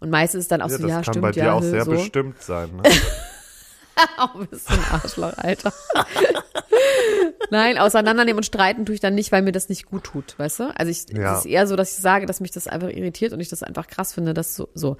[0.00, 1.52] Und meistens ist dann auch das, so, ja, ja, das kann stimmt, bei dir ja,
[1.52, 1.92] auch sehr so.
[1.92, 2.70] bestimmt sein.
[2.74, 2.82] Ne?
[4.50, 5.72] Bist du ein Arschloch, Alter.
[7.50, 10.60] Nein, auseinandernehmen und streiten tue ich dann nicht, weil mir das nicht gut tut, weißt
[10.60, 10.76] du?
[10.76, 11.34] Also ich, Ja.
[11.34, 13.62] es ist eher so, dass ich sage, dass mich das einfach irritiert und ich das
[13.62, 14.96] einfach krass finde, dass so, so.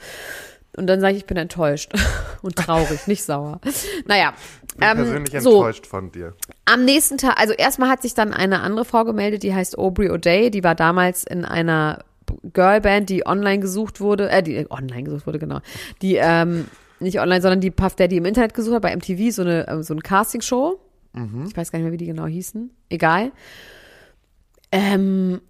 [0.77, 1.92] Und dann sage ich, ich bin enttäuscht
[2.42, 3.61] und traurig, nicht sauer.
[4.07, 4.35] Naja,
[4.68, 6.35] Ich bin ähm, persönlich so, enttäuscht von dir.
[6.64, 10.11] am nächsten Tag, also erstmal hat sich dann eine andere Frau gemeldet, die heißt Aubrey
[10.11, 12.05] O'Day, die war damals in einer
[12.53, 15.61] Girlband, die online gesucht wurde, äh, die äh, online gesucht wurde, genau.
[16.03, 16.66] Die, ähm,
[16.99, 19.83] nicht online, sondern die Puff Daddy im Internet gesucht hat, bei MTV, so eine, ähm,
[19.83, 20.81] so eine Castingshow.
[21.46, 22.70] Ich weiß gar nicht mehr, wie die genau hießen.
[22.88, 23.33] Egal.
[24.72, 25.40] Ähm,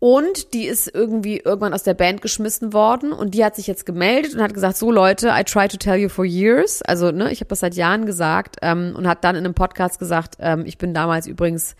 [0.00, 3.84] und die ist irgendwie irgendwann aus der Band geschmissen worden und die hat sich jetzt
[3.84, 6.80] gemeldet und hat gesagt, so Leute, I try to tell you for years.
[6.80, 9.98] Also, ne, ich habe das seit Jahren gesagt ähm, und hat dann in einem Podcast
[9.98, 11.76] gesagt, ähm, ich bin damals übrigens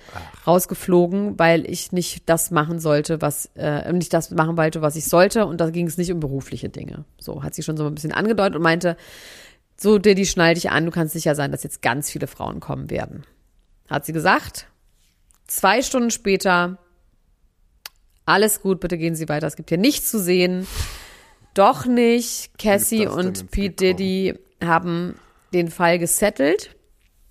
[0.46, 5.06] rausgeflogen, weil ich nicht das machen sollte, was, äh, nicht das machen wollte, was ich
[5.06, 7.06] sollte und da ging es nicht um berufliche Dinge.
[7.18, 8.98] So, hat sie schon so ein bisschen angedeutet und meinte,
[9.80, 12.90] so, Diddy, schnall dich an, du kannst sicher sein, dass jetzt ganz viele Frauen kommen
[12.90, 13.24] werden.
[13.88, 14.66] Hat sie gesagt.
[15.46, 16.78] Zwei Stunden später
[18.26, 19.48] alles gut, bitte gehen Sie weiter.
[19.48, 20.66] Es gibt hier nichts zu sehen.
[21.54, 22.56] Doch nicht.
[22.58, 23.94] Cassie und Pete?
[23.94, 25.16] Diddy haben
[25.52, 26.76] den Fall gesettelt.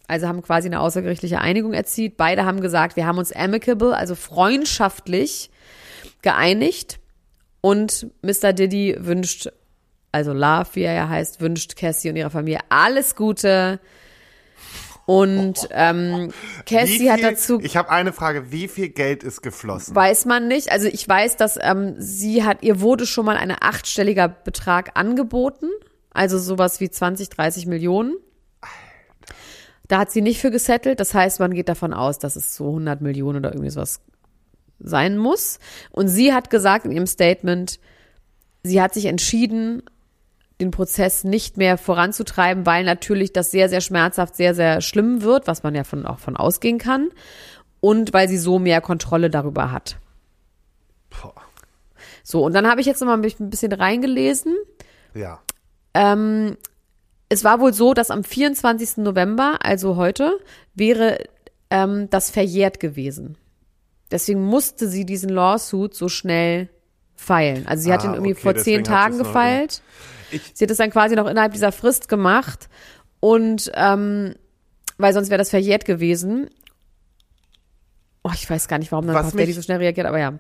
[0.08, 2.18] Also haben quasi eine außergerichtliche Einigung erzielt.
[2.18, 5.52] Beide haben gesagt, wir haben uns amicable, also freundschaftlich
[6.22, 7.00] geeinigt.
[7.62, 8.52] Und Mr.
[8.52, 9.50] Diddy wünscht,
[10.12, 13.80] also Love, wie er ja heißt, wünscht Cassie und ihrer Familie alles Gute.
[15.06, 16.32] Und ähm,
[16.68, 18.52] Wie Cassie hat viel- dazu Ich habe eine Frage.
[18.52, 19.96] Wie viel Geld ist geflossen?
[19.96, 20.72] Weiß man nicht.
[20.72, 25.68] Also ich weiß, dass ähm, sie hat, ihr wurde schon mal ein achtstelliger Betrag angeboten.
[26.12, 28.18] Also sowas wie 20, 30 Millionen.
[29.88, 31.00] Da hat sie nicht für gesettelt.
[31.00, 34.02] Das heißt, man geht davon aus, dass es so 100 Millionen oder irgendwie sowas
[34.80, 35.58] sein muss.
[35.90, 37.80] Und sie hat gesagt in ihrem Statement,
[38.62, 39.82] sie hat sich entschieden,
[40.60, 45.48] den Prozess nicht mehr voranzutreiben, weil natürlich das sehr, sehr schmerzhaft, sehr, sehr schlimm wird,
[45.48, 47.10] was man ja von, auch von ausgehen kann.
[47.82, 49.98] Und weil sie so mehr Kontrolle darüber hat.
[51.10, 51.34] Boah.
[52.24, 54.56] So, und dann habe ich jetzt noch mal ein bisschen reingelesen.
[55.14, 55.40] Ja.
[55.94, 56.58] Ähm,
[57.30, 58.98] es war wohl so, dass am 24.
[58.98, 60.40] November, also heute,
[60.74, 61.20] wäre
[61.70, 63.38] ähm, das verjährt gewesen.
[64.12, 66.70] Deswegen musste sie diesen Lawsuit so schnell
[67.20, 67.68] feilen.
[67.68, 69.82] Also sie hat Ah, ihn irgendwie okay, vor zehn hat Tagen noch gefeilt.
[70.32, 72.70] Ich- Sie hat es dann quasi noch innerhalb dieser Frist gemacht
[73.20, 74.36] und ähm,
[74.98, 76.50] weil sonst wäre das verjährt gewesen.
[78.24, 80.20] Oh, ich weiß gar nicht, warum dann Was Puff Daddy mich- so schnell reagiert, aber
[80.20, 80.34] ja.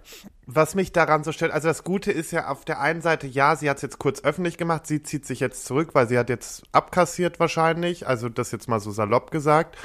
[0.46, 3.56] Was mich daran so stellt, also das Gute ist ja auf der einen Seite, ja,
[3.56, 6.30] sie hat es jetzt kurz öffentlich gemacht, sie zieht sich jetzt zurück, weil sie hat
[6.30, 9.78] jetzt abkassiert wahrscheinlich, also das jetzt mal so salopp gesagt.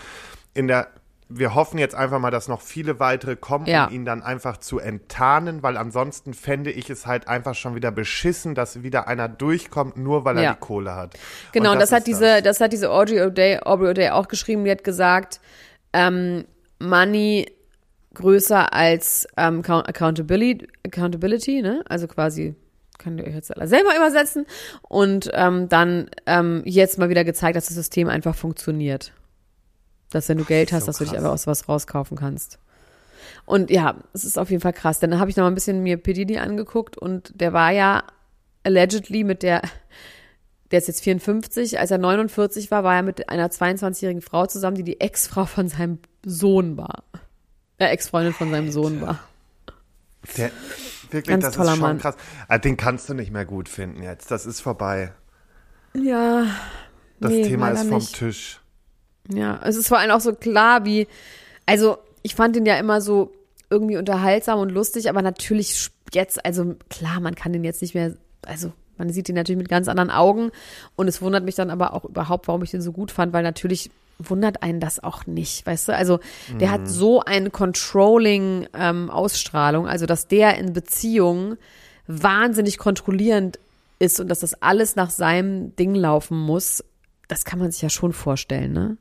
[0.55, 0.89] In der
[1.29, 3.87] wir hoffen jetzt einfach mal, dass noch viele weitere kommen, Ja.
[3.87, 7.91] um ihn dann einfach zu enttarnen, weil ansonsten fände ich es halt einfach schon wieder
[7.91, 10.53] beschissen, dass wieder einer durchkommt, nur weil er Ja.
[10.53, 11.15] die Kohle hat.
[11.53, 12.61] Genau, Und und das, hat diese, das.
[12.61, 14.65] hat diese Audrey O'Day, Aubrey O'Day auch geschrieben.
[14.65, 15.41] Die hat gesagt,
[15.93, 16.45] ähm,
[16.79, 17.47] Money
[18.15, 21.83] größer als ähm, Account- Accountability, Accountability, ne?
[21.89, 22.55] Also quasi
[22.99, 24.47] könnt ihr euch jetzt alle selber übersetzen
[24.89, 29.13] und ähm, dann ähm, jetzt mal wieder gezeigt, dass das System einfach funktioniert.
[30.15, 32.59] Dass wenn du Geld hast, so dass du dich einfach aus was rauskaufen kannst.
[33.47, 35.01] Und ja, es ist auf jeden Fall krass.
[35.01, 36.13] Dann habe ich noch mal ein bisschen mir P.
[36.13, 38.05] Diddy angeguckt und der war ja
[38.63, 39.63] allegedly mit der,
[40.71, 44.77] der ist jetzt 54, als er 49 war, war er mit einer 22-jährigen Frau zusammen,
[44.77, 47.03] die die Ex-Frau von seinem Sohn war.
[47.79, 49.19] Äh, Ex-Freundin von seinem Sohn war.
[50.37, 50.51] Der,
[51.11, 51.99] wirklich, Ganz das toller ist schon Mann.
[51.99, 52.17] krass.
[52.49, 54.31] Ah, Den kannst du nicht mehr gut finden jetzt.
[54.31, 55.13] Das ist vorbei.
[55.95, 56.47] Ja.
[57.21, 58.17] Das nee, Thema ist vom nicht.
[58.17, 58.61] Tisch.
[59.33, 61.07] Ja, es ist vor allem auch so klar, wie,
[61.67, 63.33] also ich fand den ja immer so
[63.71, 68.15] irgendwie unterhaltsam und lustig, aber natürlich jetzt, also klar, man kann den jetzt nicht mehr,
[68.43, 70.51] also man sieht den natürlich mit ganz anderen Augen
[70.97, 73.43] und es wundert mich dann aber auch überhaupt, warum ich den so gut fand, weil
[73.43, 75.95] natürlich wundert einen das auch nicht, weißt du?
[75.95, 76.21] Also
[76.61, 81.59] der hat so eine controlling ähm, Ausstrahlung, also dass der in Beziehungen
[82.07, 83.59] wahnsinnig kontrollierend
[83.99, 86.85] ist und dass das alles nach seinem Ding laufen muss,
[87.27, 88.97] das kann man sich ja schon vorstellen, ne?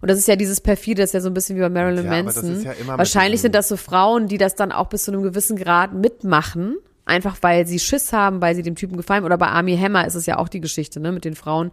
[0.00, 2.04] Und das ist ja dieses perfide, das ist ja so ein bisschen wie bei Marilyn
[2.04, 2.62] Ja, Manson.
[2.62, 5.92] ja Wahrscheinlich sind das so Frauen, die das dann auch bis zu einem gewissen Grad
[5.92, 9.24] mitmachen, einfach weil sie Schiss haben, weil sie dem Typen gefallen.
[9.24, 11.70] Oder bei Army Hammer ist es ja auch die Geschichte, ne, mit den Frauen,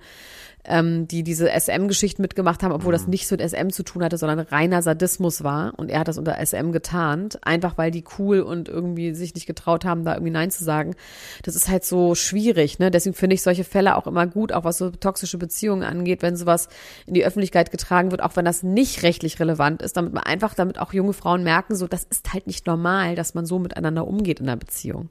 [0.63, 3.09] ähm, die diese SM-Geschichten mitgemacht haben, obwohl das Mhm.
[3.11, 5.73] nichts mit SM zu tun hatte, sondern reiner Sadismus war.
[5.77, 9.47] Und er hat das unter SM getarnt, einfach weil die cool und irgendwie sich nicht
[9.47, 10.95] getraut haben, da irgendwie Nein zu sagen.
[11.43, 12.91] Das ist halt so schwierig, ne?
[12.91, 16.35] Deswegen finde ich solche Fälle auch immer gut, auch was so toxische Beziehungen angeht, wenn
[16.35, 16.69] sowas
[17.07, 20.53] in die Öffentlichkeit getragen wird, auch wenn das nicht rechtlich relevant ist, damit man einfach,
[20.53, 24.05] damit auch junge Frauen merken, so, das ist halt nicht normal, dass man so miteinander
[24.07, 25.09] umgeht in einer Beziehung.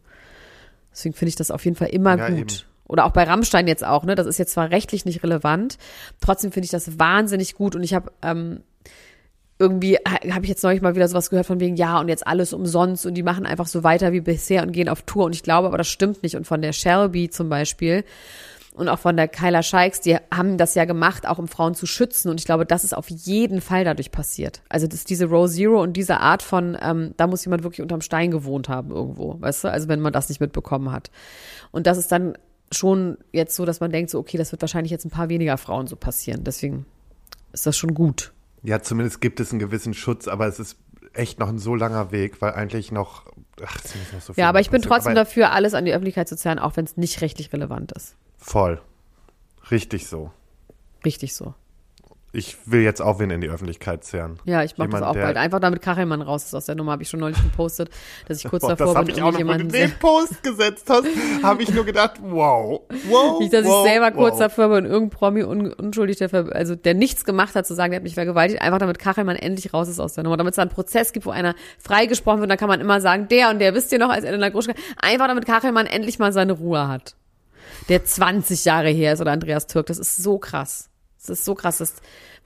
[0.93, 2.39] Deswegen finde ich das auf jeden Fall immer Ja, gut.
[2.39, 2.70] eben.
[2.91, 4.17] Oder auch bei Rammstein jetzt auch, ne?
[4.17, 5.79] Das ist jetzt zwar rechtlich nicht relevant,
[6.21, 8.65] trotzdem finde ich das wahnsinnig gut und ich habe ähm,
[9.61, 12.53] irgendwie habe ich jetzt neulich mal wieder sowas gehört von wegen, ja, und jetzt alles
[12.53, 15.27] umsonst und die machen einfach so weiter wie bisher und gehen auf Tour.
[15.27, 16.35] Und ich glaube, aber das stimmt nicht.
[16.35, 18.05] Und von der Shelby zum Beispiel
[18.75, 21.87] und auch von der Kyla Scheiks, die haben das ja gemacht, auch um Frauen zu
[21.87, 22.31] schützen.
[22.31, 24.63] Und ich glaube, das ist auf jeden Fall dadurch passiert.
[24.69, 28.01] Also das diese Row Zero und diese Art von, ähm, da muss jemand wirklich unterm
[28.01, 29.69] Stein gewohnt haben irgendwo, weißt du?
[29.69, 31.11] Also wenn man das nicht mitbekommen hat.
[31.71, 32.39] Und das ist dann
[32.73, 35.59] schon jetzt so, dass man denkt, so, okay, das wird wahrscheinlich jetzt ein paar weniger
[35.59, 36.45] Frauen so passieren.
[36.45, 36.87] Deswegen
[37.53, 38.33] ist das schon gut.
[38.63, 40.77] Ja, zumindest gibt es einen gewissen Schutz, aber es ist
[41.13, 43.27] echt noch ein so langer Weg, weil eigentlich noch,
[43.65, 45.85] ach, es muss noch so viel Ja, aber ich bin trotzdem Aber dafür, alles an
[45.85, 48.17] die Öffentlichkeit zu zerren, auch wenn es nicht rechtlich relevant ist.
[48.39, 48.81] Voll.
[49.71, 50.31] Richtig so.
[51.05, 51.55] Richtig so.
[52.33, 54.39] Ich will jetzt auch wen in die Öffentlichkeit zerren.
[54.45, 55.37] Ja, ich mach das auch bald.
[55.37, 57.91] Einfach damit Kachelmann raus ist aus der Nummer, habe ich schon neulich gepostet,
[58.29, 60.89] dass ich kurz Boah, davor das bin, ich auch noch, wo du den Post gesetzt
[60.89, 61.09] hast,
[61.43, 64.41] habe ich nur gedacht, wow, wow, nicht, dass wow, ich selber kurz wow.
[64.43, 67.97] davor bin, irgendein Promi un, unschuldig, der, also der nichts gemacht hat, zu sagen, der
[67.97, 70.63] hat mich vergewaltigt, einfach damit Kachelmann endlich raus ist aus der Nummer, damit es da
[70.63, 73.75] einen Prozess gibt, wo einer freigesprochen wird, dann kann man immer sagen, der und der,
[73.75, 77.17] wisst ihr noch, als Elena Gruschka, einfach damit Kachelmann endlich mal seine Ruhe hat.
[77.89, 80.90] Der 20 Jahre her ist oder Andreas Türk, das ist so krass.
[81.21, 81.95] Das ist so krass, dass,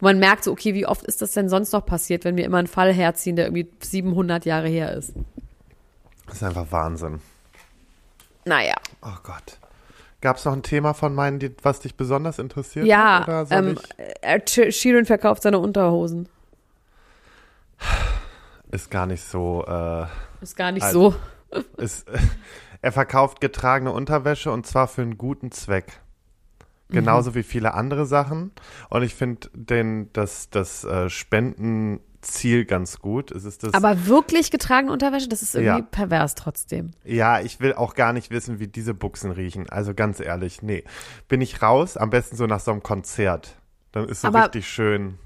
[0.01, 2.59] man merkt, so, okay, wie oft ist das denn sonst noch passiert, wenn wir immer
[2.59, 5.13] einen Fall herziehen, der irgendwie 700 Jahre her ist?
[6.27, 7.21] Das ist einfach Wahnsinn.
[8.45, 8.75] Naja.
[9.03, 9.59] Oh Gott.
[10.21, 12.87] Gab es noch ein Thema von meinen, die, was dich besonders interessiert?
[12.87, 14.05] Ja, ähm, ich?
[14.23, 16.29] äh, Sh- Sheeran verkauft seine Unterhosen.
[18.71, 19.65] Ist gar nicht so.
[19.67, 20.07] Äh,
[20.43, 21.15] Ist gar nicht Also-
[21.53, 21.61] so.
[21.77, 22.07] ist,
[22.83, 26.01] er verkauft getragene Unterwäsche und zwar für einen guten Zweck.
[26.95, 27.35] Genauso Mhm.
[27.37, 28.53] wie viele andere Sachen.
[28.91, 33.31] Und ich finde den das, das äh, Spendenziel ganz gut.
[33.31, 35.87] Es ist das, Aber wirklich getragene Unterwäsche, das ist irgendwie Ja.
[35.91, 36.93] pervers trotzdem.
[37.05, 39.69] ja, ich will auch gar nicht wissen, wie diese Buchsen riechen.
[39.69, 40.85] Also ganz ehrlich, nee.
[41.29, 43.57] Bin ich raus, am besten so nach so einem Konzert.
[43.93, 45.19] Dann ist so Aber- richtig schön.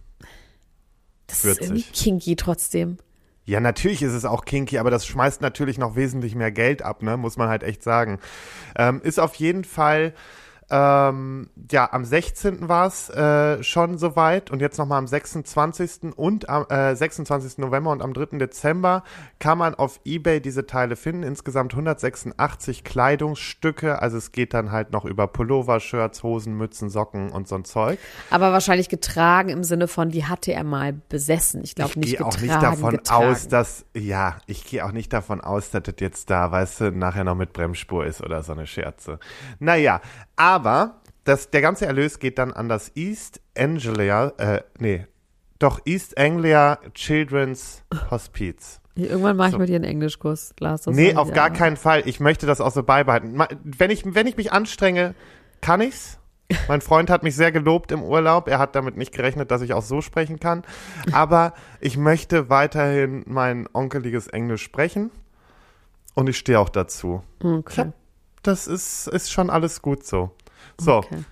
[1.27, 1.63] Das Würzig.
[1.63, 2.97] ist irgendwie kinky trotzdem.
[3.45, 7.03] Ja, natürlich ist es auch kinky, aber das schmeißt natürlich noch wesentlich mehr Geld ab,
[7.03, 7.17] ne?
[7.17, 8.19] Muss man halt echt sagen.
[8.77, 10.13] Ähm, ist auf jeden Fall,
[10.71, 12.69] ähm, ja, am 16.
[12.69, 16.15] war es äh, schon soweit und jetzt nochmal am 26.
[16.15, 17.57] und am äh, 26.
[17.57, 18.37] November und am 3.
[18.37, 19.03] Dezember
[19.39, 21.23] kann man auf Ebay diese Teile finden.
[21.23, 24.03] Insgesamt 186 Kleidungsstücke.
[24.03, 27.65] Also es geht dann halt noch über Pullover, Shirts, Hosen, Mützen, Socken und so ein
[27.65, 27.99] Zeug.
[28.31, 31.65] Aber wahrscheinlich getragen im Sinne von, die hatte er mal besessen.
[31.65, 33.31] Ich glaube ich nicht gehe auch nicht davon getragen.
[33.31, 36.93] aus, dass, ja, ich gehe auch nicht davon aus, dass das jetzt da, weißt du,
[36.93, 39.19] nachher noch mit Bremsspur ist oder so eine Scherze.
[39.61, 40.03] Naja,
[40.37, 40.58] aber
[41.25, 45.07] das, der ganze Erlös geht dann an das East Anglia, äh, nee,
[45.59, 48.81] doch East Anglia Children's Hospiz.
[48.95, 49.59] Irgendwann mache ich So.
[49.59, 50.87] mit dir einen Englischkurs, Lars.
[50.87, 51.55] nee, auf ich gar aber.
[51.57, 52.03] keinen Fall.
[52.07, 53.41] Ich möchte das auch so beibehalten.
[53.63, 55.15] Wenn ich, wenn ich mich anstrenge,
[55.61, 56.19] kann ich's.
[56.67, 58.49] Mein Freund hat mich sehr gelobt im Urlaub.
[58.49, 60.63] Er hat damit nicht gerechnet, dass ich auch so sprechen kann.
[61.13, 65.11] Aber ich möchte weiterhin mein onkeliges Englisch sprechen.
[66.15, 67.23] Und ich stehe auch dazu.
[67.43, 67.93] Okay.
[68.43, 70.31] Das ist, ist schon alles gut so.
[70.79, 71.25] So, okay.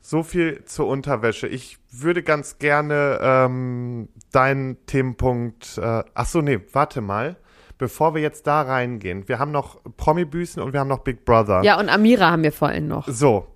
[0.00, 1.46] so viel zur Unterwäsche.
[1.48, 5.78] Ich würde ganz gerne ähm, deinen Themenpunkt.
[5.78, 7.36] Äh, ach so, nee, warte mal.
[7.78, 11.62] Bevor wir jetzt da reingehen, wir haben noch Promi-Büßen und wir haben noch Big Brother.
[11.64, 13.08] Ja, und Amira haben wir vorhin noch.
[13.08, 13.46] So.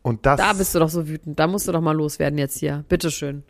[0.00, 0.38] Und das.
[0.38, 1.38] Da bist du doch so wütend.
[1.38, 2.84] Da musst du doch mal loswerden jetzt hier.
[2.88, 3.42] Bitteschön.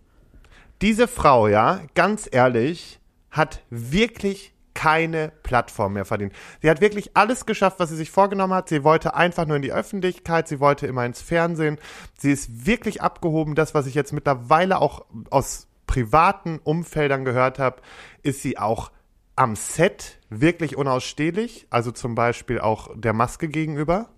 [0.82, 2.98] diese Frau, ja, ganz ehrlich,
[3.30, 4.53] hat wirklich
[4.84, 6.34] keine Plattform mehr verdient.
[6.60, 8.68] Sie hat wirklich alles geschafft, was sie sich vorgenommen hat.
[8.68, 11.78] Sie wollte einfach nur in die Öffentlichkeit, sie wollte immer ins Fernsehen.
[12.18, 13.54] Sie ist wirklich abgehoben.
[13.54, 17.80] Das, was ich jetzt mittlerweile auch aus privaten Umfeldern gehört habe,
[18.22, 18.90] ist sie auch
[19.36, 21.66] am Set wirklich unausstehlich.
[21.70, 24.10] Also zum Beispiel auch der Maske gegenüber.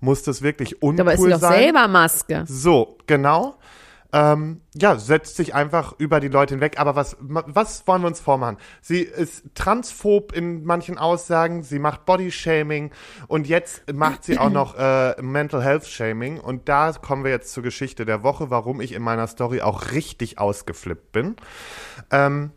[0.00, 1.52] Muss das wirklich uncool Dabei ist sie doch sein.
[1.64, 2.44] selber Maske.
[2.48, 3.56] So, genau.
[4.14, 6.78] Ähm, ja, setzt sich einfach über die Leute hinweg.
[6.78, 8.58] Aber was, was wollen wir uns vormachen?
[8.80, 12.92] Sie ist transphob in manchen Aussagen, sie macht Bodyshaming
[13.26, 16.38] und jetzt macht sie auch noch äh, Mental Health Shaming.
[16.38, 19.90] Und da kommen wir jetzt zur Geschichte der Woche, warum ich in meiner Story auch
[19.90, 21.34] richtig ausgeflippt bin.
[22.12, 22.52] Ähm,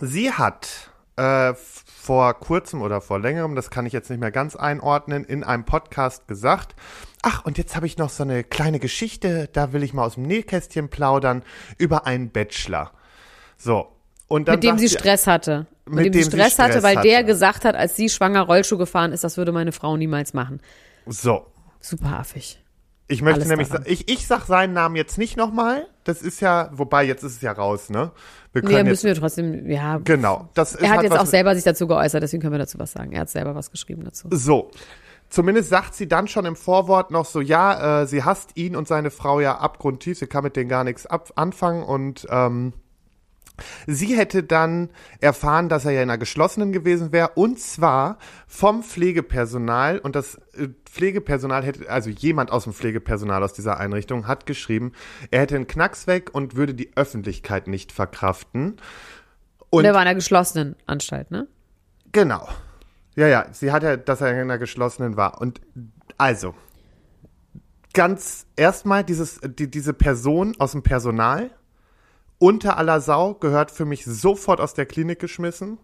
[0.00, 4.56] sie hat äh, vor kurzem oder vor längerem, das kann ich jetzt nicht mehr ganz
[4.56, 6.74] einordnen, in einem Podcast gesagt,
[7.22, 10.14] ach, und jetzt habe ich noch so eine kleine Geschichte, da will ich mal aus
[10.14, 11.42] dem Nähkästchen plaudern,
[11.78, 12.90] über einen Bachelor.
[13.56, 13.88] So.
[14.28, 15.66] Und dann Mit dem sie Stress hatte.
[15.84, 17.26] Mit, Mit dem, dem sie Stress hatte, weil der hatte.
[17.26, 20.60] gesagt hat, als sie schwanger Rollschuh gefahren ist, das würde meine Frau niemals machen.
[21.06, 21.46] So.
[21.80, 22.58] Super affig.
[23.08, 23.84] Ich möchte Alles nämlich, daran.
[23.86, 25.86] ich, ich sag seinen Namen jetzt nicht nochmal.
[26.04, 28.10] Das ist ja, wobei jetzt ist es ja raus, ne?
[28.52, 29.98] Wir Nee, können müssen jetzt, wir trotzdem, ja.
[29.98, 30.48] genau.
[30.54, 32.78] Das ist, Er hat jetzt was auch selber sich dazu geäußert, deswegen können wir dazu
[32.78, 33.12] was sagen.
[33.12, 34.28] Er hat selber was geschrieben dazu.
[34.30, 34.70] So.
[35.32, 38.86] Zumindest sagt sie dann schon im Vorwort noch so, ja, äh, sie hasst ihn und
[38.86, 42.74] seine Frau ja abgrundtief, sie kann mit denen gar nichts ab anfangen und ähm,
[43.86, 44.90] sie hätte dann
[45.20, 50.34] erfahren, dass er ja in einer geschlossenen gewesen wäre und zwar vom Pflegepersonal und das
[50.52, 54.92] äh, Pflegepersonal hätte, also jemand aus dem Pflegepersonal aus dieser Einrichtung hat geschrieben,
[55.30, 58.76] er hätte einen Knacks weg und würde die Öffentlichkeit nicht verkraften.
[59.70, 61.48] Und er war in einer geschlossenen Anstalt, ne?
[62.12, 62.46] Genau.
[63.14, 65.40] Ja, ja, sie hat ja, dass er in einer geschlossenen war.
[65.40, 65.60] Und
[66.16, 66.54] also,
[67.92, 71.50] ganz erstmal dieses, die, diese Person aus dem Personal
[72.38, 75.78] unter aller Sau gehört für mich sofort aus der Klinik geschmissen,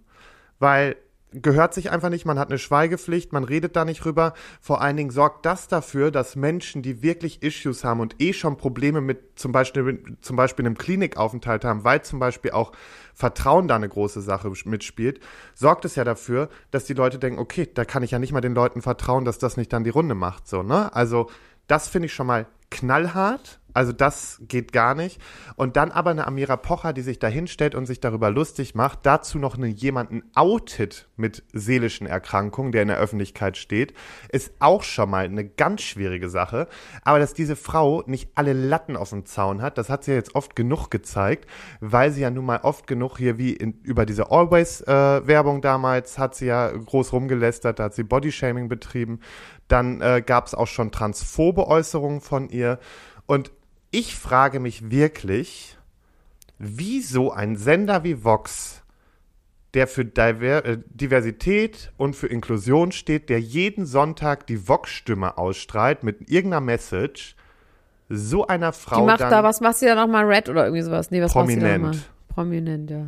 [0.59, 0.97] weil
[1.33, 4.35] gehört sich einfach nicht, man hat eine Schweigepflicht, man redet da nicht rüber.
[4.61, 8.57] Vor allen Dingen sorgt das dafür, dass Menschen, die wirklich Issues haben und eh schon
[8.57, 12.73] Probleme mit zum Beispiel, zum Beispiel einem Klinikaufenthalt haben, weil zum Beispiel auch
[13.15, 15.21] Vertrauen da eine große Sache mitspielt,
[15.55, 18.41] sorgt es ja dafür, dass die Leute denken, okay, da kann ich ja nicht mal
[18.41, 20.95] den Leuten vertrauen, dass das nicht dann die Runde macht, so, ne?
[20.95, 21.29] Also,
[21.67, 23.61] das finde ich schon mal knallhart.
[23.75, 25.21] Also das geht gar nicht.
[25.57, 29.01] Und dann aber eine Amira Pocher, die sich da hinstellt und sich darüber lustig macht,
[29.05, 33.95] dazu noch eine, jemanden outet mit seelischen Erkrankungen, der in der Öffentlichkeit steht,
[34.31, 36.67] ist auch schon mal eine ganz schwierige Sache.
[37.03, 40.17] Aber dass diese Frau nicht alle Latten auf dem Zaun hat, das hat sie ja
[40.17, 41.49] jetzt oft genug gezeigt,
[41.81, 46.35] weil sie ja nun mal oft genug hier wie in, über diese Always-Werbung damals hat
[46.35, 49.21] sie ja groß rumgelästert, da hat sie Bodyshaming betrieben.
[49.69, 52.79] Dann äh, gab es auch schon transphobe Äußerungen von ihr.
[53.27, 53.53] Und
[53.91, 55.77] ich frage mich wirklich,
[56.59, 58.83] wieso ein Sender wie Vox,
[59.75, 66.03] der für Diver äh, Diversität und für Inklusion steht, der jeden Sonntag die Vox-Stimme ausstrahlt
[66.03, 67.37] mit irgendeiner Message,
[68.09, 70.25] so einer Frau Die macht dann da, was macht sie da nochmal?
[70.25, 71.11] Red oder irgendwie sowas?
[71.11, 72.11] Nee, was macht sie da Prominent.
[72.29, 73.07] Prominent, ja.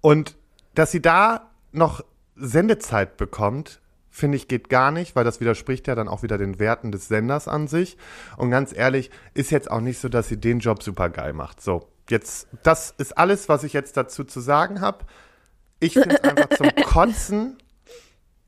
[0.00, 0.36] Und
[0.74, 2.04] dass sie da noch
[2.36, 3.80] Sendezeit bekommt,
[4.12, 7.08] finde ich, geht gar nicht, weil das widerspricht ja dann auch wieder den Werten des
[7.08, 7.96] Senders an sich.
[8.36, 11.62] Und ganz ehrlich, ist jetzt auch nicht so, dass sie den Job super geil macht.
[11.62, 15.06] So, jetzt, das ist alles, was ich jetzt dazu zu sagen habe.
[15.80, 17.56] Ich finde es einfach zum Kotzen.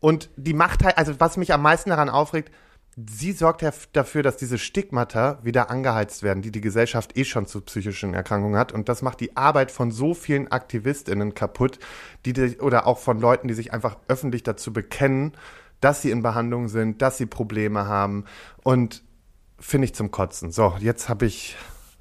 [0.00, 2.52] Und die macht halt, also was mich am meisten daran aufregt,
[2.96, 7.60] sie sorgt dafür, dass diese Stigmata wieder angeheizt werden, die die Gesellschaft eh schon zu
[7.60, 8.72] psychischen Erkrankungen hat.
[8.72, 11.78] Und das macht die Arbeit von so vielen AktivistInnen kaputt,
[12.24, 15.32] die, oder auch von Leuten, die sich einfach öffentlich dazu bekennen,
[15.80, 18.24] dass sie in Behandlung sind, dass sie Probleme haben.
[18.62, 19.02] Und
[19.58, 20.52] finde ich zum Kotzen.
[20.52, 21.56] So, jetzt habe ich,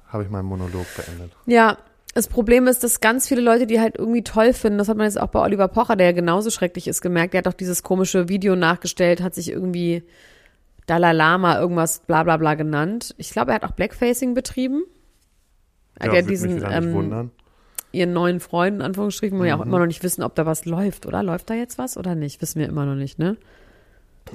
[0.08, 1.32] habe ich meinen Monolog beendet.
[1.46, 1.78] Ja,
[2.14, 5.06] das Problem ist, dass ganz viele Leute, die halt irgendwie toll finden, das hat man
[5.06, 7.34] jetzt auch bei Oliver Pocher, der ja genauso schrecklich ist, gemerkt.
[7.34, 10.04] Der hat doch dieses komische Video nachgestellt, hat sich irgendwie
[10.86, 13.14] Dalai Lama irgendwas bla bla bla genannt.
[13.18, 14.82] Ich glaube, er hat auch Blackfacing betrieben.
[15.98, 17.30] Er hat ja, diesen, ähm, wundern.
[17.92, 19.62] ihren neuen Freund, in Anführungsstrichen, wo wir ja Mhm.
[19.62, 21.22] auch immer noch nicht wissen, ob da was läuft, oder?
[21.22, 22.42] Läuft da jetzt was oder nicht?
[22.42, 23.36] Wissen wir immer noch nicht, ne?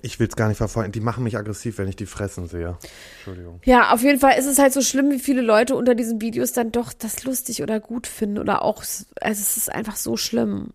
[0.04, 0.92] Ich will es gar nicht verfolgen.
[0.92, 2.78] Die machen mich aggressiv, wenn ich die fressen sehe.
[3.18, 3.60] Entschuldigung.
[3.66, 6.54] Ja, auf jeden Fall ist es halt so schlimm, wie viele Leute unter diesen Videos
[6.54, 10.70] dann doch das lustig oder gut finden oder auch, also es ist einfach so schlimm.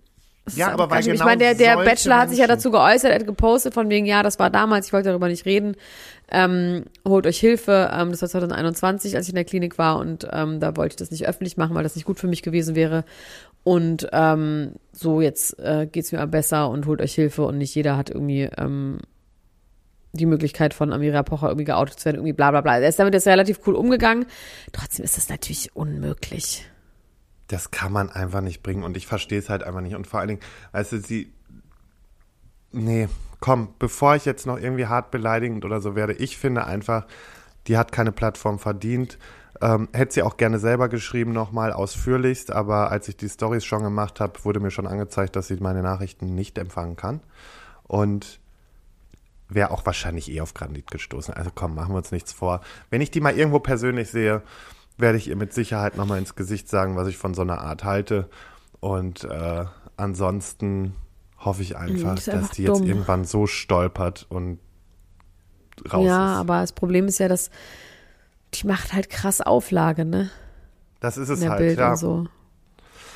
[0.46, 3.10] Es Ja, aber weil genau Ich meine, der, der Bachelor hat sich ja dazu geäußert,
[3.10, 5.76] er hat gepostet von wegen, ja, das war damals, ich wollte darüber nicht reden.
[6.30, 7.90] Ähm, holt euch Hilfe.
[7.92, 10.96] Ähm, das war 2021, als ich in der Klinik war und ähm, da wollte ich
[10.96, 13.04] das nicht öffentlich machen, weil das nicht gut für mich gewesen wäre.
[13.62, 17.96] Und ähm, so, jetzt äh, geht's mir besser und holt euch Hilfe und nicht jeder
[17.96, 18.98] hat irgendwie ähm,
[20.12, 22.78] die Möglichkeit von Amira Pocher irgendwie geoutet zu werden, irgendwie bla bla bla.
[22.78, 24.26] Er ist damit jetzt relativ cool umgegangen.
[24.72, 26.66] Trotzdem ist das natürlich unmöglich.
[27.48, 29.94] Das kann man einfach nicht bringen und ich verstehe es halt einfach nicht.
[29.94, 30.40] Und vor allen Dingen,
[30.72, 31.32] weißt du, sie.
[32.72, 33.08] Nee,
[33.40, 37.06] komm, bevor ich jetzt noch irgendwie hart beleidigend oder so werde, ich finde einfach,
[37.66, 39.18] die hat keine Plattform verdient.
[39.60, 43.84] Ähm, hätte sie auch gerne selber geschrieben, nochmal ausführlichst, aber als ich die Stories schon
[43.84, 47.20] gemacht habe, wurde mir schon angezeigt, dass sie meine Nachrichten nicht empfangen kann.
[47.84, 48.40] Und
[49.48, 51.34] wäre auch wahrscheinlich eh auf Granit gestoßen.
[51.34, 52.60] Also komm, machen wir uns nichts vor.
[52.90, 54.42] Wenn ich die mal irgendwo persönlich sehe,
[54.96, 57.84] werde ich ihr mit Sicherheit nochmal ins Gesicht sagen, was ich von so einer Art
[57.84, 58.28] halte.
[58.80, 59.64] Und äh,
[59.96, 60.94] ansonsten
[61.38, 62.86] hoffe ich einfach, ist dass einfach die jetzt dumm.
[62.86, 64.58] irgendwann so stolpert und
[65.92, 66.38] raus ja, ist.
[66.38, 67.50] aber das Problem ist ja, dass
[68.54, 70.30] die macht halt krass Auflage, ne?
[71.00, 71.96] Das ist es halt, Bild ja.
[71.96, 72.26] so.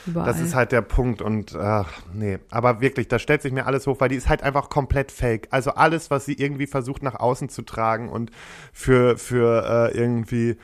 [0.07, 0.27] Überall.
[0.27, 3.87] Das ist halt der Punkt und ach, nee, aber wirklich, da stellt sich mir alles
[3.87, 5.49] hoch, weil die ist halt einfach komplett fake.
[5.51, 8.31] Also alles, was sie irgendwie versucht nach außen zu tragen und
[8.73, 10.57] für für äh, irgendwie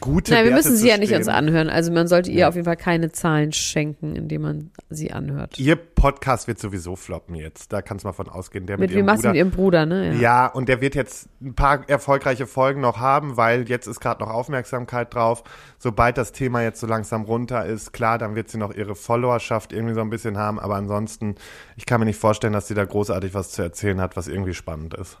[0.00, 1.68] gute Nein, wir müssen sie ja nicht uns anhören.
[1.68, 2.48] Also man sollte ihr Ja.
[2.48, 5.58] auf jeden Fall keine Zahlen schenken, indem man sie anhört.
[5.58, 7.72] Ihr Podcast wird sowieso floppen jetzt.
[7.72, 8.66] Da kannst du mal von ausgehen.
[8.66, 9.28] Der mit, Mit wem ihrem Bruder.
[9.28, 10.14] mit ihrem Bruder, ne?
[10.16, 10.46] Ja.
[10.46, 14.30] und der wird jetzt ein paar erfolgreiche Folgen noch haben, weil jetzt ist gerade noch
[14.30, 15.44] Aufmerksamkeit drauf.
[15.78, 19.72] Sobald das Thema jetzt so langsam runter ist, klar, dann wird sie noch ihre Followerschaft
[19.72, 20.58] irgendwie so ein bisschen haben.
[20.58, 21.34] Aber ansonsten,
[21.76, 24.54] ich kann mir nicht vorstellen, dass sie da großartig was zu erzählen hat, was irgendwie
[24.54, 25.18] spannend ist.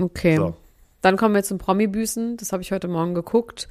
[0.00, 0.36] Okay.
[0.36, 0.56] So.
[1.02, 2.38] Dann kommen wir zum Promi-Büßen.
[2.38, 3.68] Das habe ich heute Morgen geguckt.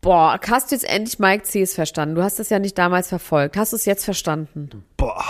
[0.00, 2.14] Boah, hast du jetzt endlich Mike Cs verstanden?
[2.14, 3.56] Du hast das ja nicht damals verfolgt.
[3.56, 4.84] Hast du es jetzt verstanden?
[4.96, 5.24] Boah.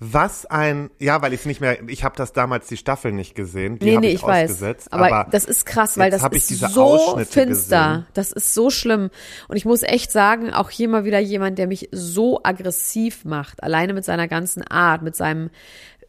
[0.00, 3.34] Was ein, ja, weil ich es nicht mehr, ich habe das damals die Staffel nicht
[3.34, 4.50] gesehen, die nee, nee, ich, ich weiß.
[4.50, 4.92] ausgesetzt.
[4.92, 7.46] Aber, das ist krass, weil das ist so finster.
[7.46, 8.06] gesehen.
[8.12, 9.10] Das ist so schlimm.
[9.48, 13.62] Und ich muss echt sagen, auch hier mal wieder jemand, der mich so aggressiv macht.
[13.62, 15.50] Alleine mit seiner ganzen Art, mit seinem,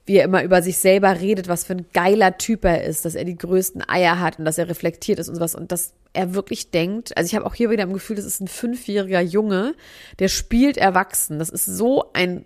[0.06, 3.16] wie er immer über sich selber redet, was für ein geiler Typ er ist, dass
[3.16, 5.56] er die größten Eier hat und dass er reflektiert ist und sowas.
[5.56, 8.40] Und dass er wirklich denkt, also ich habe auch hier wieder im Gefühl, das ist
[8.40, 9.74] ein fünfjähriger Junge,
[10.20, 11.40] der spielt erwachsen.
[11.40, 12.46] Das ist so ein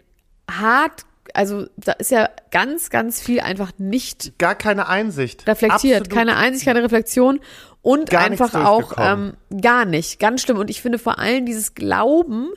[0.49, 5.45] hart, also da ist ja ganz, ganz viel einfach nicht gar keine Einsicht.
[5.45, 7.41] reflektiert, Absolut keine Einsicht, keine Reflexion
[7.82, 10.57] und Gar einfach auch ähm, gar nicht, ganz schlimm.
[10.57, 12.49] Und ich finde vor allem dieses Glauben,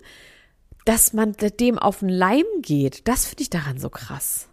[0.85, 4.49] dass man dem auf den Leim geht, das finde ich daran so krass.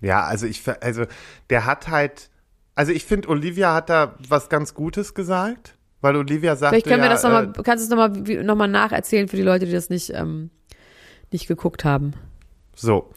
[0.00, 1.04] Ja, also ich, also
[1.50, 2.30] der hat halt,
[2.74, 7.02] also ich finde, Olivia hat da was ganz Gutes gesagt, weil Olivia sagte Vielleicht können
[7.02, 9.66] wir ja, das nochmal, äh, kannst du es nochmal noch mal nacherzählen für die Leute,
[9.66, 10.50] die das nicht, ähm,
[11.32, 12.14] nicht geguckt haben.
[12.74, 13.10] so.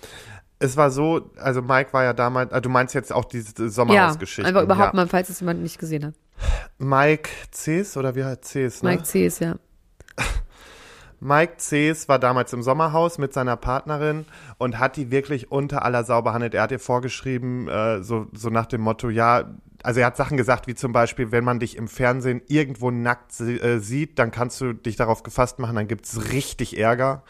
[0.63, 3.69] Es war so, also Mike war ja damals, also du meinst jetzt auch diese Ja,
[3.69, 4.47] Sommerhausgeschichte.
[4.47, 4.95] einfach überhaupt ja.
[4.95, 6.13] mal, falls es jemand nicht gesehen hat.
[6.77, 8.91] Mike Cs oder wie heißt Cs, ne?
[8.91, 9.25] Mike C.
[9.25, 9.55] ist ja.
[11.23, 14.25] Mike Cs war damals im Sommerhaus mit seiner Partnerin
[14.57, 16.55] und hat die wirklich unter aller Sau behandelt.
[16.55, 19.51] Er hat ihr vorgeschrieben, äh, so, so nach dem Motto, ja,
[19.83, 23.39] also er hat Sachen gesagt, wie zum Beispiel, wenn man dich im Fernsehen irgendwo nackt
[23.39, 27.23] äh, sieht, dann kannst du dich darauf gefasst machen, dann gibt's richtig Ärger.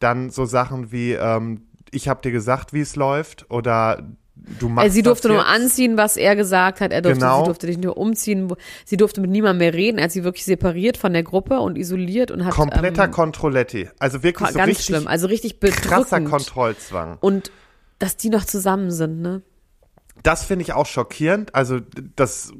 [0.00, 4.84] Dann so Sachen wie, ähm, ich habe dir gesagt, wie es läuft oder du machst
[4.84, 6.92] Also sie durfte nur anziehen, was er gesagt hat.
[6.92, 7.40] Er durfte, Genau.
[7.40, 8.52] sie durfte nicht nur umziehen.
[8.84, 9.98] Sie durfte mit niemandem mehr reden.
[9.98, 13.88] Er hat sie wirklich separiert von der Gruppe und isoliert und hat Kompletter ähm, Controletti.
[13.98, 15.06] Also wirklich so ganz richtig schlimm.
[15.06, 16.30] Also richtig krasser bedrückend.
[16.30, 17.18] Kontrollzwang.
[17.20, 17.50] Und
[17.98, 19.42] dass die noch zusammen sind, ne?
[20.22, 21.54] Das finde ich auch schockierend.
[21.54, 21.80] Also
[22.16, 22.52] das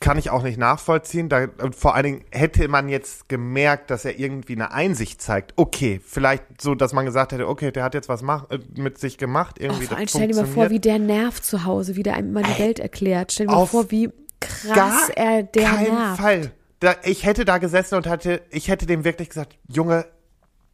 [0.00, 1.28] kann ich auch nicht nachvollziehen.
[1.28, 5.52] Da, vor allen Dingen hätte man jetzt gemerkt, dass er irgendwie eine Einsicht zeigt.
[5.56, 8.98] Okay, vielleicht so, dass man gesagt hätte, okay, der hat jetzt was mach, äh, mit
[8.98, 9.56] sich gemacht.
[9.60, 12.14] Oh, Irgendwie vor allem stell dir mal vor, wie der nervt zu Hause, wie der
[12.14, 13.32] einem immer die Welt erklärt.
[13.32, 16.20] Stell dir mal vor, wie krass er der keinen nervt.
[16.20, 16.50] Fall.
[16.80, 20.06] Da, ich hätte da gesessen und hatte, ich hätte dem wirklich gesagt, Junge,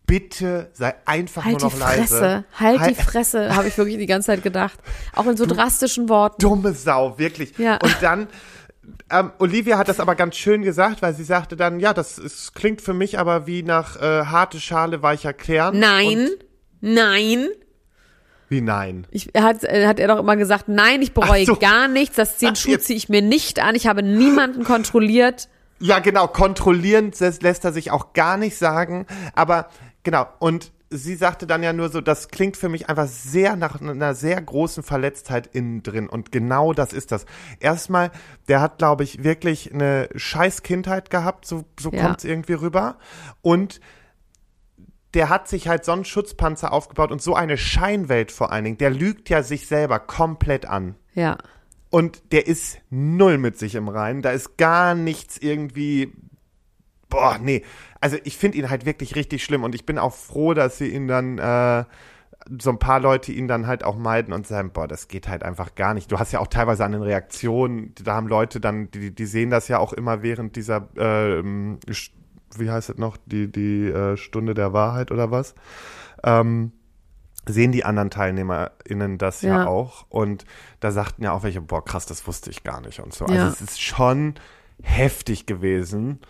[0.07, 2.03] bitte sei einfach Halt nur die noch leise.
[2.07, 4.79] Fresse, halt, die Halt- Fresse, habe ich wirklich die ganze Zeit gedacht.
[5.17, 6.41] Auch in so drastischen Worten.
[6.41, 7.59] dumme Sau, wirklich.
[7.59, 7.79] Ja.
[7.83, 8.29] Und dann,
[9.11, 12.55] ähm, Olivia hat das aber ganz schön gesagt, weil sie sagte dann, ja, das ist,
[12.55, 15.79] klingt für mich aber wie nach äh, harte Schale, weicher Kern.
[15.79, 16.29] Nein,
[16.81, 17.49] nein.
[18.49, 19.07] Wie nein?
[19.11, 21.57] Ich, er hat, äh, hat er doch immer gesagt, nein, ich bereue so.
[21.57, 24.63] gar nichts, das Ach, zehn Schuh jetzt- ziehe ich mir nicht an, ich habe niemanden
[24.65, 25.49] kontrolliert.
[25.79, 29.07] Ja, genau, kontrollierend lässt er sich auch gar nicht sagen.
[29.35, 29.69] Aber
[30.05, 33.81] genau, und sie sagte dann ja nur so, das klingt für mich einfach sehr nach
[33.81, 36.09] einer sehr großen Verletztheit innen drin.
[36.09, 37.27] Und genau das ist das.
[37.61, 38.11] Erstmal,
[38.49, 42.03] der hat, glaube ich, wirklich eine scheiß Kindheit gehabt, so, so ja.
[42.03, 42.99] kommt es irgendwie rüber.
[43.43, 43.81] Und
[45.15, 48.79] der hat sich halt so einen Schutzpanzer aufgebaut und so eine Scheinwelt vor allen Dingen.
[48.79, 50.95] Der lügt ja sich selber komplett an.
[51.15, 51.39] Ja.
[51.91, 54.23] Und der ist null mit sich im Reinen.
[54.23, 56.13] Da ist gar nichts irgendwie.
[57.09, 57.65] Boah, nee.
[58.07, 60.87] Also ich finde ihn halt wirklich richtig schlimm und ich bin auch froh, dass sie
[60.87, 61.39] ihn dann.
[61.39, 61.85] Äh,
[62.61, 65.43] so ein paar Leute ihn dann halt auch meiden und sagen, boah, das geht halt
[65.43, 66.13] einfach gar nicht.
[66.13, 69.51] Du hast ja auch teilweise an den Reaktionen, da haben Leute dann, die, die sehen
[69.51, 74.55] das ja auch immer während dieser, äh, wie heißt es noch, die, die äh, Stunde
[74.55, 75.57] der Wahrheit oder was.
[76.23, 76.71] Ähm,
[77.49, 79.63] sehen die anderen TeilnehmerInnen das ja.
[79.63, 79.67] ja.
[79.67, 80.07] auch.
[80.09, 80.45] Und
[80.79, 83.25] da sagten ja auch welche, boah, krass, das wusste ich gar nicht und so.
[83.25, 84.35] Also es ist schon
[84.83, 86.21] heftig gewesen.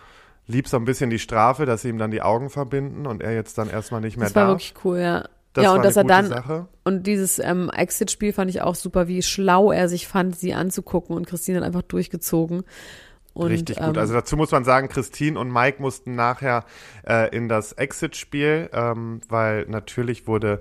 [0.47, 3.33] Lieb so ein bisschen die Strafe, dass sie ihm dann die Augen verbinden und er
[3.33, 4.33] jetzt dann erstmal nicht mehr darf.
[4.33, 5.25] Das war wirklich cool, ja.
[5.53, 6.67] Das ja, und dass er dann, Sache.
[6.83, 11.15] und dieses ähm, Exit-Spiel fand ich auch super, wie schlau er sich fand, sie anzugucken
[11.15, 12.63] und Christine hat einfach durchgezogen.
[13.33, 13.95] Und, Richtig gut.
[13.95, 16.63] Ähm, also dazu muss man sagen, Christine und Mike mussten nachher
[17.07, 20.59] äh, in das Exit-Spiel, ähm, weil natürlich wurde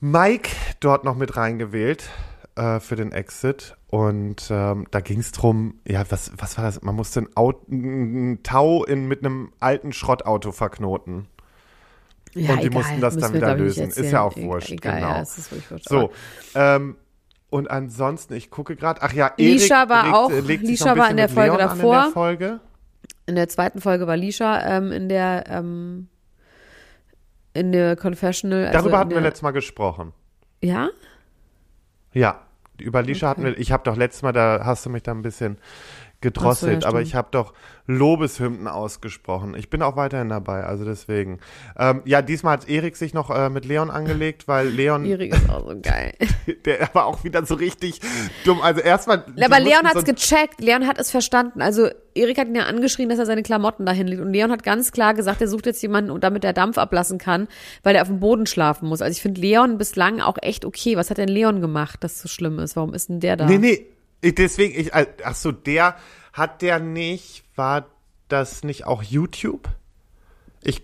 [0.00, 2.08] Mike dort noch mit reingewählt
[2.54, 3.76] äh, für den Exit.
[3.88, 6.82] Und ähm, da ging es drum, ja, was, was war das?
[6.82, 11.28] Man musste ein, Auto, ein Tau in, mit einem alten Schrottauto verknoten.
[12.34, 13.88] Ja, und die egal, mussten das dann wieder lösen.
[13.88, 14.72] Ist ja auch wurscht.
[14.72, 15.08] Egal, genau.
[15.08, 16.10] Ja, ist wurscht, so.
[16.54, 16.96] Ähm,
[17.48, 21.08] und ansonsten, ich gucke gerade, ach ja, Erik Lisha war legt, auch, legt Lisha war
[21.08, 21.96] in der Folge Leon davor.
[21.96, 22.60] In der, Folge.
[23.26, 26.08] in der zweiten Folge war Lisha ähm, in der ähm,
[27.54, 28.66] in der Confessional.
[28.66, 30.12] Also Darüber hatten wir letztes Mal gesprochen.
[30.60, 30.90] Ja?
[32.12, 32.45] Ja,
[32.80, 33.30] über Lisha okay.
[33.30, 35.58] hatten wir, ich habe doch letztes Mal, da hast du mich da ein bisschen
[36.20, 37.52] gedrosselt, so, aber ich habe doch
[37.86, 39.54] Lobeshymnen ausgesprochen.
[39.56, 41.38] Ich bin auch weiterhin dabei, also deswegen.
[41.78, 45.04] Ähm, ja, diesmal hat Erik sich noch äh, mit Leon angelegt, weil Leon.
[45.06, 46.14] Erik ist auch so geil.
[46.64, 48.00] der war auch wieder so richtig
[48.44, 48.60] dumm.
[48.60, 49.24] Also erstmal.
[49.40, 50.60] Aber Leon hat's so gecheckt.
[50.60, 51.62] Leon hat es verstanden.
[51.62, 54.22] Also Erik hat ihn ja angeschrien, dass er seine Klamotten dahin legt.
[54.22, 57.46] Und Leon hat ganz klar gesagt, er sucht jetzt jemanden, damit er Dampf ablassen kann,
[57.82, 59.02] weil er auf dem Boden schlafen muss.
[59.02, 60.96] Also ich finde Leon bislang auch echt okay.
[60.96, 62.74] Was hat denn Leon gemacht, das so schlimm ist?
[62.74, 63.46] Warum ist denn der da?
[63.46, 63.86] Nee, nee.
[64.20, 65.96] Ich, deswegen, ich, ach so, der,
[66.32, 67.86] hat der nicht, war
[68.28, 69.68] das nicht auch YouTube?
[70.62, 70.82] Ich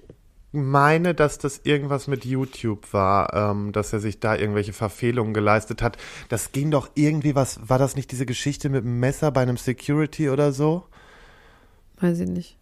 [0.52, 5.82] meine, dass das irgendwas mit YouTube war, ähm, dass er sich da irgendwelche Verfehlungen geleistet
[5.82, 5.96] hat.
[6.28, 9.56] Das ging doch irgendwie was, war das nicht diese Geschichte mit dem Messer bei einem
[9.56, 10.84] Security oder so?
[12.00, 12.56] Weiß ich nicht.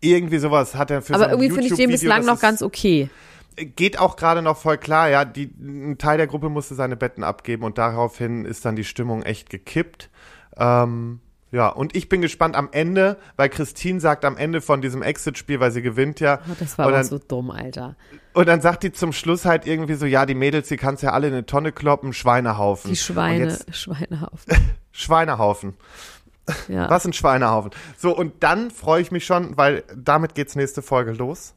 [0.00, 3.08] Irgendwie sowas hat er für Aber irgendwie finde ich den bislang noch ganz okay.
[3.56, 5.24] Geht auch gerade noch voll klar, ja.
[5.24, 9.22] Die, ein Teil der Gruppe musste seine Betten abgeben und daraufhin ist dann die Stimmung
[9.22, 10.10] echt gekippt.
[10.56, 11.20] Ähm,
[11.52, 15.58] ja, und ich bin gespannt am Ende, weil Christine sagt am Ende von diesem Exit-Spiel,
[15.58, 16.38] weil sie gewinnt ja.
[16.48, 17.96] Oh, das war aber so dumm, Alter.
[18.34, 21.10] Und dann sagt die zum Schluss halt irgendwie so, ja, die Mädels, die kannst ja
[21.10, 22.90] alle in eine Tonne kloppen, Schweinehaufen.
[22.90, 24.54] Die Schweine, jetzt, Schweinehaufen.
[24.92, 25.74] Schweinehaufen.
[26.68, 26.88] Ja.
[26.88, 27.72] Was ein Schweinehaufen.
[27.96, 31.54] So, und dann freue ich mich schon, weil damit geht's nächste Folge los.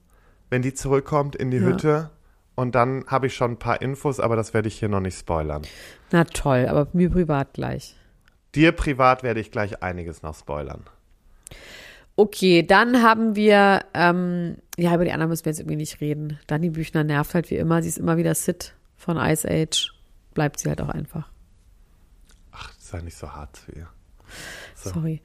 [0.50, 1.64] Wenn die zurückkommt in die ja.
[1.64, 2.10] Hütte.
[2.56, 5.18] Und dann habe ich schon ein paar Infos, aber das werde ich hier noch nicht
[5.18, 5.64] spoilern.
[6.12, 7.96] Na toll, aber mir privat gleich.
[8.54, 10.84] Dir privat werde ich gleich einiges noch spoilern.
[12.16, 16.40] Okay, dann haben wir, ähm, ja, über die anderen müssen wir jetzt irgendwie nicht reden.
[16.46, 17.82] Dani Büchner nervt halt wie immer.
[17.82, 19.92] Sie ist immer wieder Sid von Ice Age.
[20.36, 21.28] Bleibt sie halt auch einfach.
[22.52, 23.88] Ach, sei nicht so hart zu ihr.
[24.76, 24.92] So.
[24.92, 25.22] Sorry.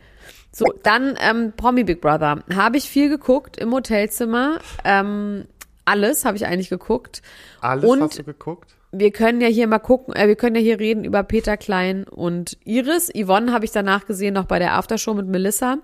[0.58, 2.42] So, dann ähm, Promi Big Brother.
[2.54, 4.58] Habe ich viel geguckt im Hotelzimmer.
[4.84, 5.46] Ähm,
[5.84, 7.22] alles habe ich eigentlich geguckt.
[7.60, 8.74] Alles Und hast du geguckt?
[8.90, 12.04] wir können ja hier mal gucken, äh, wir können ja hier reden über Peter Klein
[12.04, 13.10] und Iris.
[13.14, 15.78] Yvonne habe ich danach gesehen, noch bei der Aftershow mit Melissa,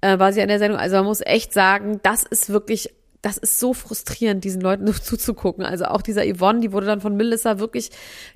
[0.00, 0.78] äh, war sie an der Sendung.
[0.78, 4.94] Also man muss echt sagen, das ist wirklich, das ist so frustrierend, diesen Leuten nur
[4.94, 5.64] zuzugucken.
[5.64, 7.90] Also auch dieser Yvonne, die wurde dann von Melissa wirklich,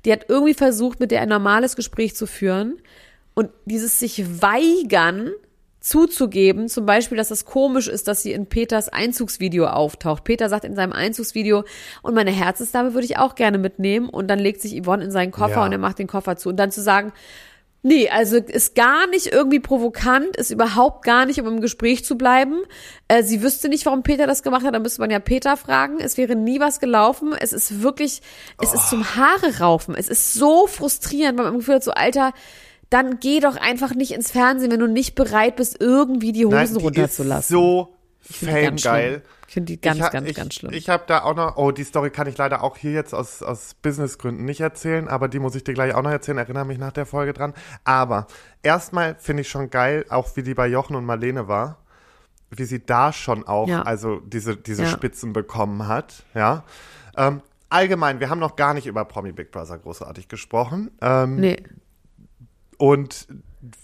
[0.04, 2.78] die hat irgendwie versucht, mit der ein normales Gespräch zu führen.
[3.34, 5.30] Und dieses sich weigern,
[5.82, 10.24] zuzugeben, zum Beispiel, dass es komisch ist, dass sie in Peters Einzugsvideo auftaucht.
[10.24, 11.64] Peter sagt in seinem Einzugsvideo,
[12.02, 14.08] und meine Herzensdame würde ich auch gerne mitnehmen.
[14.08, 15.64] Und dann legt sich Yvonne in seinen Koffer ja.
[15.64, 16.50] und er macht den Koffer zu.
[16.50, 17.12] Und dann zu sagen,
[17.82, 22.16] nee, also ist gar nicht irgendwie provokant, ist überhaupt gar nicht, um im Gespräch zu
[22.16, 22.62] bleiben.
[23.08, 25.98] Äh, sie wüsste nicht, warum Peter das gemacht hat, dann müsste man ja Peter fragen.
[25.98, 27.34] Es wäre nie was gelaufen.
[27.38, 28.22] Es ist wirklich,
[28.60, 28.74] es oh.
[28.76, 29.96] ist zum Haare raufen.
[29.96, 32.32] Es ist so frustrierend, weil man im Gefühl hat, so, Alter,
[32.92, 36.56] dann geh doch einfach nicht ins Fernsehen, wenn du nicht bereit bist, irgendwie die Hosen
[36.56, 37.54] Nein, die runterzulassen.
[37.56, 37.94] so
[38.82, 39.22] geil.
[39.48, 40.72] Ich finde die ganz, ich, ganz, ich, ganz schlimm.
[40.72, 43.42] Ich habe da auch noch, oh, die Story kann ich leider auch hier jetzt aus,
[43.42, 46.78] aus Businessgründen nicht erzählen, aber die muss ich dir gleich auch noch erzählen, erinnere mich
[46.78, 47.52] nach der Folge dran.
[47.84, 48.28] Aber
[48.62, 51.78] erstmal finde ich schon geil, auch wie die bei Jochen und Marlene war.
[52.54, 53.80] wie sie da schon auch, Ja.
[53.82, 54.88] also diese, diese Ja.
[54.90, 56.64] Spitzen bekommen hat, ja.
[57.16, 57.40] Ähm,
[57.70, 60.90] allgemein, wir haben noch gar nicht über Promi Big Brother großartig gesprochen.
[61.00, 61.62] Ähm, Nee.
[62.82, 63.28] Und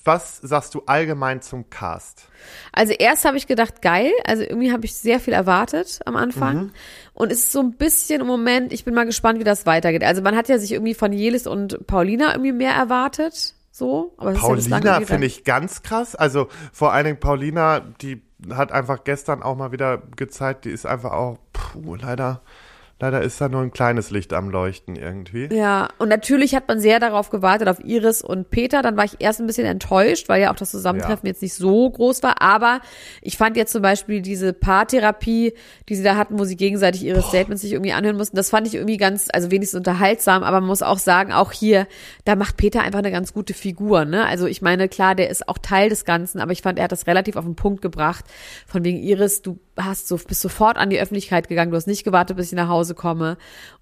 [0.02, 2.26] was sagst du allgemein zum Cast?
[2.72, 4.10] Also erst habe ich gedacht, geil.
[4.24, 6.56] Also irgendwie habe ich sehr viel erwartet am Anfang.
[6.56, 6.72] Mhm.
[7.14, 10.02] Und es ist so ein bisschen im Moment, ich bin mal gespannt, wie das weitergeht.
[10.02, 13.54] Also man hat ja sich irgendwie von Jelis und Paulina irgendwie mehr erwartet.
[13.70, 14.14] So.
[14.16, 16.16] Aber ja Paulina irgendwie finde ich ganz krass.
[16.16, 18.20] Also vor allen Dingen Paulina, die
[18.52, 22.42] hat einfach gestern auch mal wieder gezeigt, die ist einfach auch, puh, leider,
[23.00, 25.48] leider ist da nur ein kleines Licht am Leuchten irgendwie.
[25.52, 28.82] Ja, und natürlich hat man sehr darauf gewartet, auf Iris und Peter.
[28.82, 31.30] Dann war ich erst ein bisschen enttäuscht, weil ja auch das Zusammentreffen Ja.
[31.32, 32.42] jetzt nicht so groß war.
[32.42, 32.80] Aber
[33.22, 35.52] ich fand jetzt zum Beispiel diese Paartherapie,
[35.88, 38.66] die sie da hatten, wo sie gegenseitig ihre Statements sich irgendwie anhören mussten, das fand
[38.66, 40.42] ich irgendwie ganz, also wenigstens unterhaltsam.
[40.42, 41.86] Aber man muss auch sagen, auch hier,
[42.24, 44.04] da macht Peter einfach eine ganz gute Figur.
[44.04, 44.26] Ne?
[44.26, 46.92] Also ich meine, klar, der ist auch Teil des Ganzen, aber ich fand, er hat
[46.92, 48.24] das relativ auf den Punkt gebracht.
[48.66, 52.04] Von wegen Iris, du hast so, bist sofort an die Öffentlichkeit gegangen, du hast nicht
[52.04, 53.36] gewartet, bis ich nach Hause komme.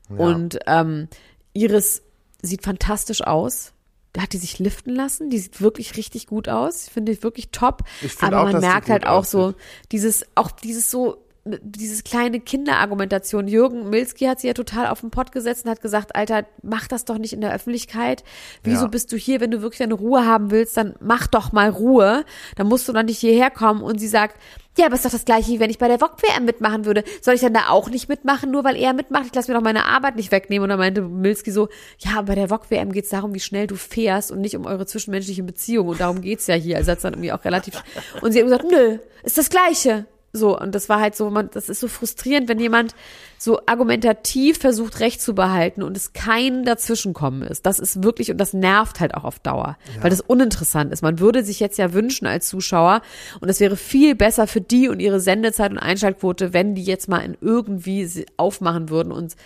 [0.08, 1.08] Und ähm,
[1.52, 2.02] Iris
[2.42, 3.72] sieht fantastisch aus.
[4.12, 5.28] Da hat die sich liften lassen.
[5.30, 6.86] Die sieht wirklich richtig gut aus.
[6.86, 7.82] Ich finde die wirklich top.
[8.02, 9.56] Ich Aber auch, man merkt halt auch so aussieht.
[9.92, 13.46] dieses, auch dieses so, dieses kleine Kinderargumentation.
[13.46, 16.88] Jürgen Milski hat sie ja total auf den Pott gesetzt und hat gesagt, Alter, mach
[16.88, 18.24] das doch nicht in der Öffentlichkeit.
[18.62, 18.88] Wieso Ja.
[18.88, 22.24] bist du hier, wenn du wirklich deine Ruhe haben willst, dann mach doch mal Ruhe.
[22.56, 23.82] Dann musst du doch nicht hierher kommen.
[23.82, 24.36] Und sie sagt,
[24.76, 27.04] ja, aber ist doch das gleiche, wie wenn ich bei der VOG-WM mitmachen würde.
[27.20, 29.26] Soll ich dann da auch nicht mitmachen, nur weil er mitmacht?
[29.26, 30.64] Ich lasse mir doch meine Arbeit nicht wegnehmen.
[30.64, 31.68] Und dann meinte Milski so,
[31.98, 34.86] ja, bei der VOG-WM geht es darum, wie schnell du fährst und nicht um eure
[34.86, 35.88] zwischenmenschliche Beziehung.
[35.88, 36.76] Und darum geht's ja hier.
[36.76, 37.82] Also hat dann irgendwie auch relativ.
[38.20, 40.06] Und sie hat gesagt, nö, ist das Gleiche.
[40.36, 42.94] So, und das war halt so, man, das ist so frustrierend, wenn jemand
[43.38, 47.66] so argumentativ versucht, Recht zu behalten und es kein Dazwischenkommen ist.
[47.66, 51.02] Das ist wirklich, und das nervt halt auch auf Dauer, weil das uninteressant ist.
[51.02, 53.02] Man würde sich jetzt ja wünschen als Zuschauer,
[53.40, 57.08] und es wäre viel besser für die und ihre Sendezeit und Einschaltquote, wenn die jetzt
[57.08, 59.36] mal in irgendwie aufmachen würden und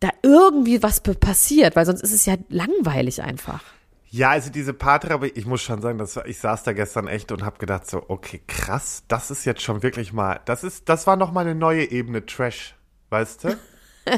[0.00, 3.62] da irgendwie was passiert, weil sonst ist es ja langweilig einfach.
[4.08, 7.44] Ja, also diese Paartherapie, ich muss schon sagen, dass ich saß da gestern echt und
[7.44, 11.16] habe gedacht so, okay, krass, das ist jetzt schon wirklich mal, das ist, das war
[11.16, 12.74] noch mal eine neue Ebene Trash,
[13.10, 13.58] weißt du?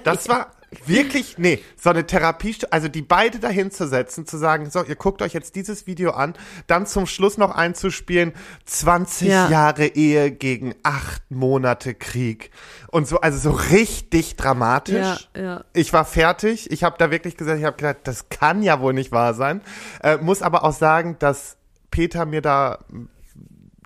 [0.05, 0.51] Das war
[0.87, 4.97] wirklich, nee, so eine Therapie, also die beide dahin zu setzen, zu sagen, so, ihr
[4.97, 6.35] guckt euch jetzt dieses Video an,
[6.67, 8.33] dann zum Schluss noch einzuspielen,
[8.67, 9.49] 20 Ja.
[9.49, 12.51] Jahre Ehe gegen acht Monate Krieg
[12.89, 15.29] und so, also so richtig dramatisch.
[15.35, 15.65] Ja, ja.
[15.73, 16.71] Ich war fertig.
[16.71, 19.61] Ich habe da wirklich gesagt, ich habe gedacht, das kann ja wohl nicht wahr sein.
[20.03, 21.57] Äh, muss aber auch sagen, dass
[21.91, 22.79] Peter mir da,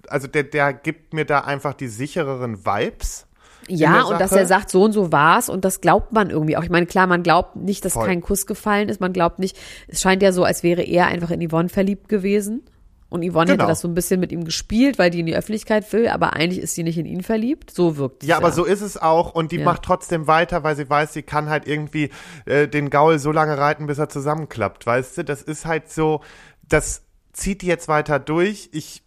[0.08, 3.26] also der, der gibt mir da einfach die sichereren Vibes.
[3.68, 6.64] Ja, und dass er sagt, so und so war's und das glaubt man irgendwie auch.
[6.64, 8.06] Ich meine, klar, man glaubt nicht, dass Voll.
[8.06, 9.56] kein Kuss gefallen ist, man glaubt nicht,
[9.88, 12.62] es scheint ja so, als wäre er einfach in Yvonne verliebt gewesen.
[13.08, 13.64] Und Yvonne Genau.
[13.64, 16.32] hätte das so ein bisschen mit ihm gespielt, weil die in die Öffentlichkeit will, aber
[16.32, 17.70] eigentlich ist sie nicht in ihn verliebt.
[17.70, 18.28] So wirkt es.
[18.30, 19.64] Ja, aber so ist es auch und die Ja.
[19.66, 22.08] macht trotzdem weiter, weil sie weiß, sie kann halt irgendwie
[22.46, 25.24] äh, den Gaul so lange reiten, bis er zusammenklappt, weißt du?
[25.24, 26.22] Das ist halt so,
[26.66, 27.02] das
[27.34, 28.70] zieht die jetzt weiter durch.
[28.72, 29.02] Ich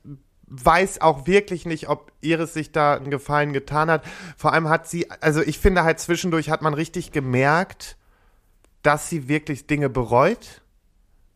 [0.48, 4.04] weiß auch wirklich nicht, ob Iris sich da einen Gefallen getan hat.
[4.38, 7.98] Vor allem hat sie, also ich finde halt zwischendurch hat man richtig gemerkt,
[8.84, 10.62] dass sie wirklich Dinge bereut,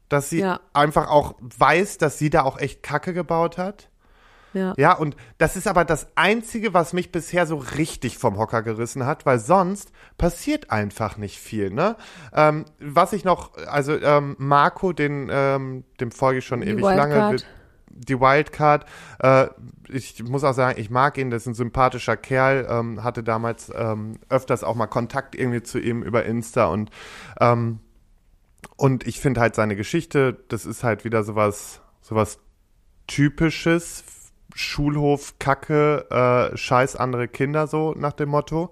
[0.09, 0.59] dass sie Ja.
[0.73, 3.89] einfach auch weiß, dass sie da auch echt Kacke gebaut hat.
[4.53, 4.73] Ja.
[4.77, 9.05] Ja, und das ist aber das Einzige, was mich bisher so richtig vom Hocker gerissen
[9.05, 11.95] hat, weil sonst passiert einfach nicht viel, ne?
[12.33, 16.83] Ähm, was ich noch, also ähm, Marco, den, ähm, dem folge ich schon Die ewig
[16.83, 17.09] Wildcard.
[17.09, 17.37] lange.
[17.99, 18.85] Die Wildcard,
[19.19, 19.47] äh,
[19.89, 23.71] ich muss auch sagen, ich mag ihn, das ist ein sympathischer Kerl, ähm, hatte damals
[23.75, 26.89] ähm, öfters auch mal Kontakt irgendwie zu ihm über Insta und
[27.39, 27.79] ähm,
[28.75, 32.39] und ich finde halt seine Geschichte, das ist halt wieder sowas, sowas
[33.07, 34.03] typisches
[34.55, 38.71] Schulhof, Kacke, äh, scheiß andere Kinder, so nach dem Motto.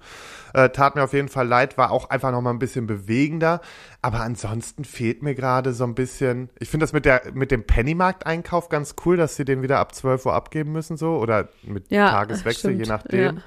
[0.53, 3.61] Äh, tat mir auf jeden Fall leid, war auch einfach noch mal ein bisschen bewegender.
[4.01, 6.49] Aber ansonsten fehlt mir gerade so ein bisschen.
[6.59, 9.93] Ich finde das mit der mit dem Pennymarkt-Einkauf ganz cool, dass sie den wieder ab
[9.93, 13.37] 12 Uhr abgeben müssen, so oder mit Ja, Tageswechsel, stimmt, je nachdem.
[13.37, 13.43] ja.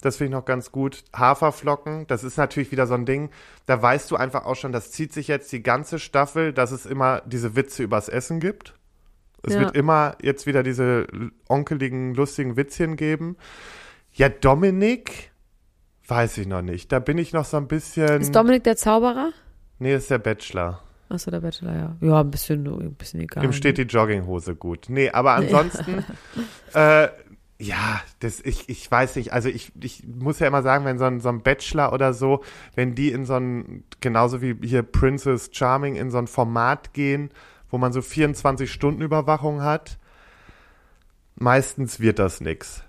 [0.00, 1.02] Das finde ich noch ganz gut.
[1.16, 3.30] Haferflocken, das ist natürlich wieder so ein Ding.
[3.64, 6.84] Da weißt du einfach auch schon, das zieht sich jetzt die ganze Staffel, dass es
[6.84, 8.74] immer diese Witze übers Essen gibt.
[9.46, 9.60] Es Ja.
[9.60, 11.06] wird immer jetzt wieder diese
[11.48, 13.36] onkeligen, lustigen Witzchen geben.
[14.12, 15.30] Ja, Dominik,
[16.06, 16.92] weiß ich noch nicht.
[16.92, 18.20] Da bin ich noch so ein bisschen.
[18.20, 19.30] Ist Dominik der Zauberer?
[19.78, 20.80] nee, ist der Bachelor.
[21.10, 21.96] Achso, der Bachelor, ja.
[22.00, 23.44] Ja, ein bisschen, ein bisschen egal.
[23.44, 24.86] Ihm steht die Jogginghose gut.
[24.88, 26.02] Nee, aber ansonsten,
[26.74, 27.08] äh,
[27.58, 31.04] ja, das, ich, ich weiß nicht, also ich, ich muss ja immer sagen, wenn so
[31.04, 32.42] ein, so ein Bachelor oder so,
[32.74, 37.30] wenn die in so ein, genauso wie hier Princess Charming, in so ein Format gehen,
[37.74, 39.98] wo man so 24 Stunden Überwachung hat,
[41.34, 42.84] meistens wird das nix.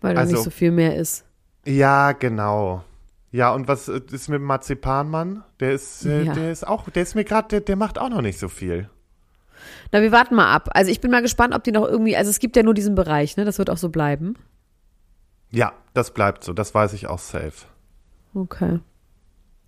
[0.00, 1.24] Weil da Also- nicht so viel mehr ist.
[1.64, 2.82] Ja, genau.
[3.30, 5.44] Ja, und was äh, ist mit dem Marzipanmann?
[5.60, 6.32] Der ist, äh, Ja.
[6.34, 8.90] der ist auch, der ist mir gerade, der, der macht auch noch nicht so viel.
[9.92, 10.70] Na, wir warten mal ab.
[10.72, 12.96] Also ich bin mal gespannt, ob die noch irgendwie, also es gibt ja nur diesen
[12.96, 13.44] Bereich, ne?
[13.44, 14.34] Das wird auch so bleiben.
[15.52, 17.52] Ja, das bleibt so, das weiß ich auch safe.
[18.34, 18.80] Okay.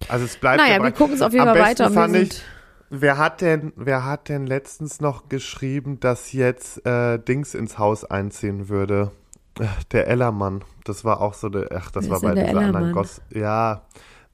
[0.09, 1.91] Also es bleibt Naja, wir gucken es auf jeden Fall weiter.
[1.93, 2.43] fand ich,
[2.91, 8.05] wer hat denn, wer hat denn letztens noch geschrieben, dass jetzt äh, Dings ins Haus
[8.05, 9.11] einziehen würde?
[9.59, 10.65] Äh, Der Ellermann.
[10.85, 12.93] Das war auch so der, ach, das Wer war bei dieser anderen Ellermann?
[12.93, 13.21] Goss.
[13.31, 13.83] Ja.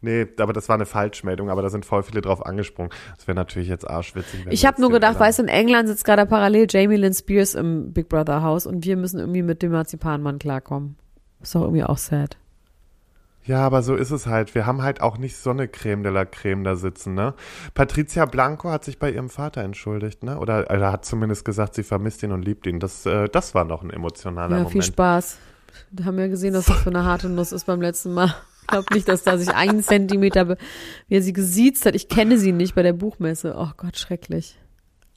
[0.00, 2.92] Nee, aber das war eine Falschmeldung, aber da sind voll viele drauf angesprungen.
[3.16, 4.46] Das wäre natürlich jetzt arschwitzig.
[4.50, 7.94] Ich habe nur gedacht, weißt du, in England sitzt gerade parallel Jamie Lynn Spears im
[7.94, 10.96] Big Brother Haus und wir müssen irgendwie mit dem Marzipanmann klarkommen.
[11.40, 12.36] Ist doch irgendwie auch sad.
[13.46, 14.54] Ja, aber so ist es halt.
[14.54, 17.34] Wir haben halt auch nicht so eine Creme de la Creme da sitzen, ne?
[17.74, 20.38] Patricia Blanco hat sich bei ihrem Vater entschuldigt, ne?
[20.38, 22.80] Oder, oder hat zumindest gesagt, sie vermisst ihn und liebt ihn.
[22.80, 24.72] Das, äh, das war noch ein emotionaler Ja, Moment.
[24.72, 25.38] viel Spaß.
[25.90, 28.34] Wir haben ja gesehen, dass das für eine harte Nuss ist beim letzten Mal.
[28.62, 30.56] Ich glaube nicht, dass da sich einen Zentimeter, be-
[31.08, 31.94] wie er sie gesiezt hat.
[31.94, 33.54] Ich kenne sie nicht bei der Buchmesse.
[33.58, 34.58] Oh Gott, schrecklich.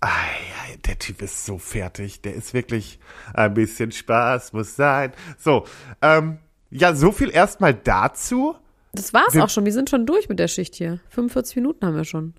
[0.01, 2.21] Ei, ei, der Typ ist so fertig.
[2.23, 2.99] Der ist wirklich
[3.33, 5.13] ein bisschen Spaß muss sein.
[5.37, 5.63] So,
[6.01, 6.39] ähm,
[6.69, 8.55] ja, so viel erstmal dazu.
[8.93, 9.65] Das war's Wir- auch schon.
[9.65, 10.99] Wir sind schon durch mit der Schicht hier.
[11.09, 12.33] 45 Minuten haben wir schon.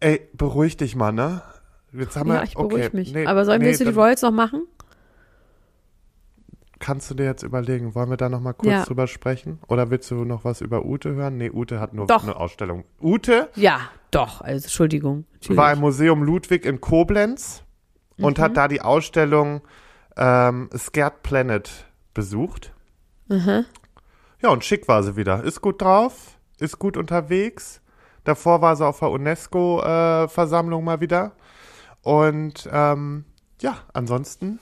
[0.00, 1.42] Ey, beruhig dich mal, ne?
[1.92, 3.12] Jetzt haben wir, Ja, ich beruhige okay, mich.
[3.12, 4.66] nee, Aber sollen wir nee, jetzt die Royals noch machen?
[6.80, 8.84] Kannst du dir jetzt überlegen, wollen wir da noch mal kurz Ja.
[8.84, 9.58] drüber sprechen?
[9.66, 11.36] Oder willst du noch was über Ute hören?
[11.36, 12.22] Nee, Ute hat nur Doch.
[12.22, 12.84] eine Ausstellung.
[13.02, 13.80] Ute Ja,
[14.12, 14.40] doch.
[14.42, 15.24] Also, Entschuldigung.
[15.32, 15.56] Natürlich.
[15.56, 17.64] war im Museum Ludwig in Koblenz
[18.16, 18.42] und Mhm.
[18.42, 19.62] hat da die Ausstellung
[20.16, 22.72] ähm, Scared Planet besucht.
[23.28, 23.64] Mhm.
[24.42, 25.42] Ja, und schick war sie wieder.
[25.44, 27.80] Ist gut drauf, ist gut unterwegs.
[28.24, 31.32] Davor war sie auf der UNESCO-Versammlung mal wieder.
[32.02, 33.24] Und ähm,
[33.60, 34.58] ja, ansonsten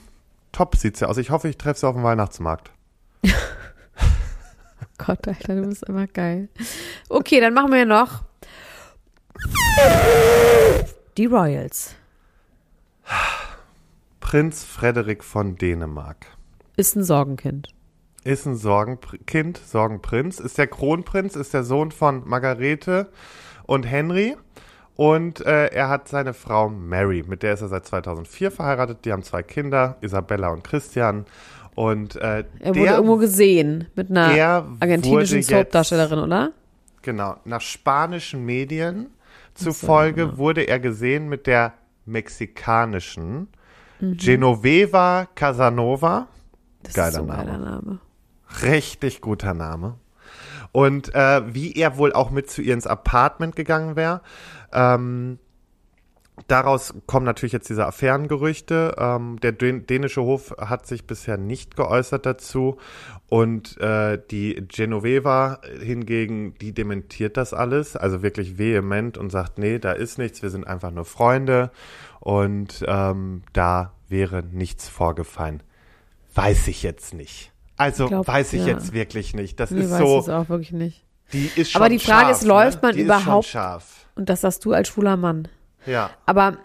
[0.51, 1.17] top sieht sie aus.
[1.17, 2.71] Ich hoffe, ich treffe sie auf dem Weihnachtsmarkt.
[4.97, 6.49] Gott, Alter, du bist einfach geil.
[7.09, 8.23] Okay, dann machen wir noch
[11.17, 11.95] die Royals.
[14.19, 16.25] Prinz Frederik von Dänemark.
[16.75, 17.69] Ist ein Sorgenkind.
[18.27, 23.07] Ist ein Sorgenkind, Sorgenprinz, ist der Kronprinz, ist der Sohn von Margarete
[23.65, 24.35] und Henry.
[24.95, 29.05] Und äh, er hat seine Frau Mary, mit der ist er seit 2004 verheiratet.
[29.05, 31.25] Die haben zwei Kinder, Isabella und Christian.
[31.75, 36.51] Und äh, Er wurde der, irgendwo gesehen mit einer er argentinischen Soap-Darstellerin, oder?
[37.03, 39.07] Genau, nach spanischen Medien
[39.53, 41.73] zufolge wurde er gesehen mit der
[42.05, 43.47] mexikanischen
[43.99, 44.17] Mhm.
[44.17, 46.27] Genoveva Casanova.
[46.83, 47.45] Das Geiler ist so ein Name.
[47.45, 47.99] geiler Name.
[48.61, 49.97] Richtig guter Name.
[50.71, 54.21] Und äh, wie er wohl auch mit zu ihr ins Apartment gegangen wäre.
[54.73, 55.39] Ähm,
[56.47, 58.95] daraus kommen natürlich jetzt diese Affärengerüchte.
[58.97, 62.77] Ähm, der dän dänische Hof hat sich bisher nicht geäußert dazu.
[63.27, 69.79] Und äh, die Genoveva hingegen, die dementiert das alles, also wirklich vehement und sagt, nee,
[69.79, 71.71] da ist nichts, wir sind einfach nur Freunde.
[72.19, 75.63] Und ähm, da wäre nichts vorgefallen.
[76.35, 77.51] Weiß ich jetzt nicht.
[77.77, 78.67] Also Ich glaub, weiß ich ja.
[78.67, 79.59] jetzt wirklich nicht.
[79.59, 81.05] Das Nee, ist weiß so, es auch wirklich nicht.
[81.33, 82.87] die ist schon Aber die Frage scharf, ist, läuft ne?
[82.89, 83.57] man die überhaupt-.
[84.15, 85.47] Und das sagst du als schwuler Mann.
[85.85, 86.09] Ja.
[86.25, 86.57] Aber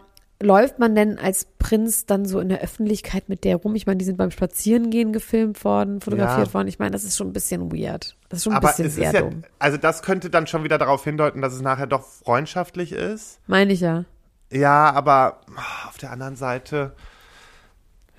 [0.42, 3.74] läuft man denn als Prinz dann so in der Öffentlichkeit mit der rum?
[3.76, 6.54] Ich meine, die sind beim Spazierengehen gefilmt worden, fotografiert Ja.
[6.54, 6.66] worden.
[6.68, 8.16] Ich meine, das ist schon ein bisschen weird.
[8.28, 9.44] Das ist schon ein Aber bisschen sehr ja, dumm.
[9.60, 13.38] also das könnte dann schon wieder darauf hindeuten, dass es nachher doch freundschaftlich ist.
[13.46, 14.04] Meine ich ja.
[14.50, 15.40] Ja, aber
[15.88, 16.94] auf der anderen Seite,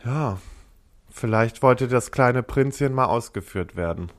[0.05, 0.37] ja,
[1.14, 4.11] vielleicht wollte das kleine Prinzchen mal ausgeführt werden.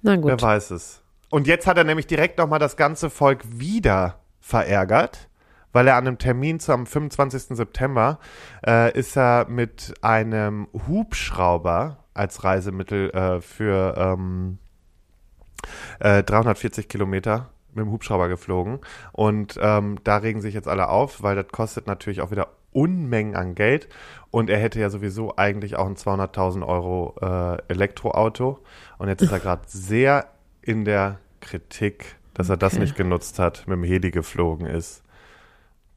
[0.00, 0.26] Na gut.
[0.26, 1.02] Wer weiß es.
[1.30, 5.28] Und jetzt hat er nämlich direkt nochmal das ganze Volk wieder verärgert,
[5.72, 7.56] weil er an einem Termin zum 25.
[7.56, 8.18] September
[8.66, 14.58] äh, ist er mit einem Hubschrauber als Reisemittel äh, für ähm,
[16.00, 18.80] äh, 340 Kilometer mit dem Hubschrauber geflogen.
[19.12, 23.36] Und ähm, da regen sich jetzt alle auf, weil das kostet natürlich auch wieder Unmengen
[23.36, 23.88] an Geld.
[24.30, 28.58] Und er hätte ja sowieso eigentlich auch ein 200.000 Euro äh, Elektroauto.
[28.98, 30.26] Und jetzt ist er gerade sehr
[30.62, 32.82] in der Kritik, dass er das Okay.
[32.82, 35.02] nicht genutzt hat, mit dem Heli geflogen ist.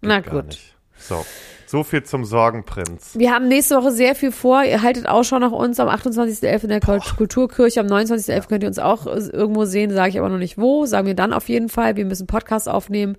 [0.02, 0.46] Geht Na gut.
[0.48, 0.72] Nicht.
[0.98, 1.26] So,
[1.66, 3.16] so viel zum Sorgenprinz.
[3.18, 4.64] Wir haben nächste Woche sehr viel vor.
[4.64, 6.64] Ihr haltet Ausschau nach uns am 28.11.
[6.64, 7.82] in der Kult- Kulturkirche.
[7.82, 8.48] Am 29.11.
[8.48, 10.86] könnt ihr uns auch äh, irgendwo sehen, sage ich aber noch nicht wo.
[10.86, 11.96] Sagen wir dann auf jeden Fall.
[11.98, 13.18] Wir müssen Podcast aufnehmen.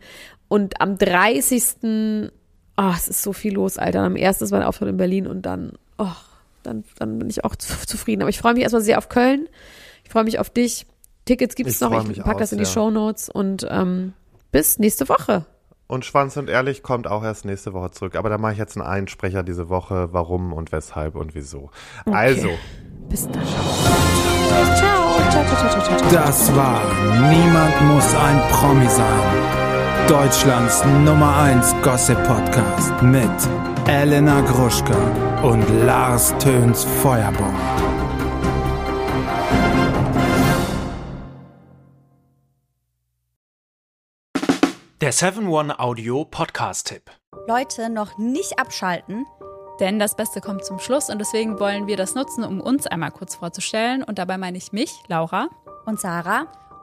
[0.49, 2.31] Und am 30.
[2.77, 4.01] Oh, es ist so viel los, Alter.
[4.01, 4.43] Am 1.
[4.43, 6.13] ist mein Auftritt in Berlin und dann, oh,
[6.63, 8.23] dann, dann bin ich auch zu, zufrieden.
[8.23, 9.49] Aber ich freue mich erstmal sehr auf Köln.
[10.05, 10.87] Ich freue mich auf dich.
[11.25, 12.03] Tickets gibt es noch.
[12.03, 12.75] Ich mich packe das in die sehr.
[12.75, 14.13] Show Notes und ähm,
[14.53, 15.45] bis nächste Woche.
[15.89, 18.17] Und Schwanz und Ehrlich kommt auch erst nächste Woche zurück.
[18.17, 21.71] Aber da mache ich jetzt einen Einsprecher diese Woche, warum und weshalb und wieso.
[22.07, 22.49] Also,
[23.09, 23.45] Bis Bis dann.
[24.77, 25.31] Ciao.
[25.31, 26.11] Ciao, ciao, ciao, ciao, ciao.
[26.11, 26.81] Das war
[27.31, 29.66] Niemand muss ein Promi sein.
[30.09, 33.29] Deutschlands Nummer 1 Gossip Podcast mit
[33.89, 34.97] Elena Gruschka
[35.43, 37.59] und Lars Töns Feuerbomb.
[45.01, 47.11] Der 7-One-Audio-Podcast-Tipp.
[47.49, 49.27] Leute, noch nicht abschalten.
[49.81, 53.11] Denn das Beste kommt zum Schluss und deswegen wollen wir das nutzen, um uns einmal
[53.11, 54.05] kurz vorzustellen.
[54.05, 55.49] Und dabei meine ich mich, Laura.
[55.85, 56.47] Und Sarah,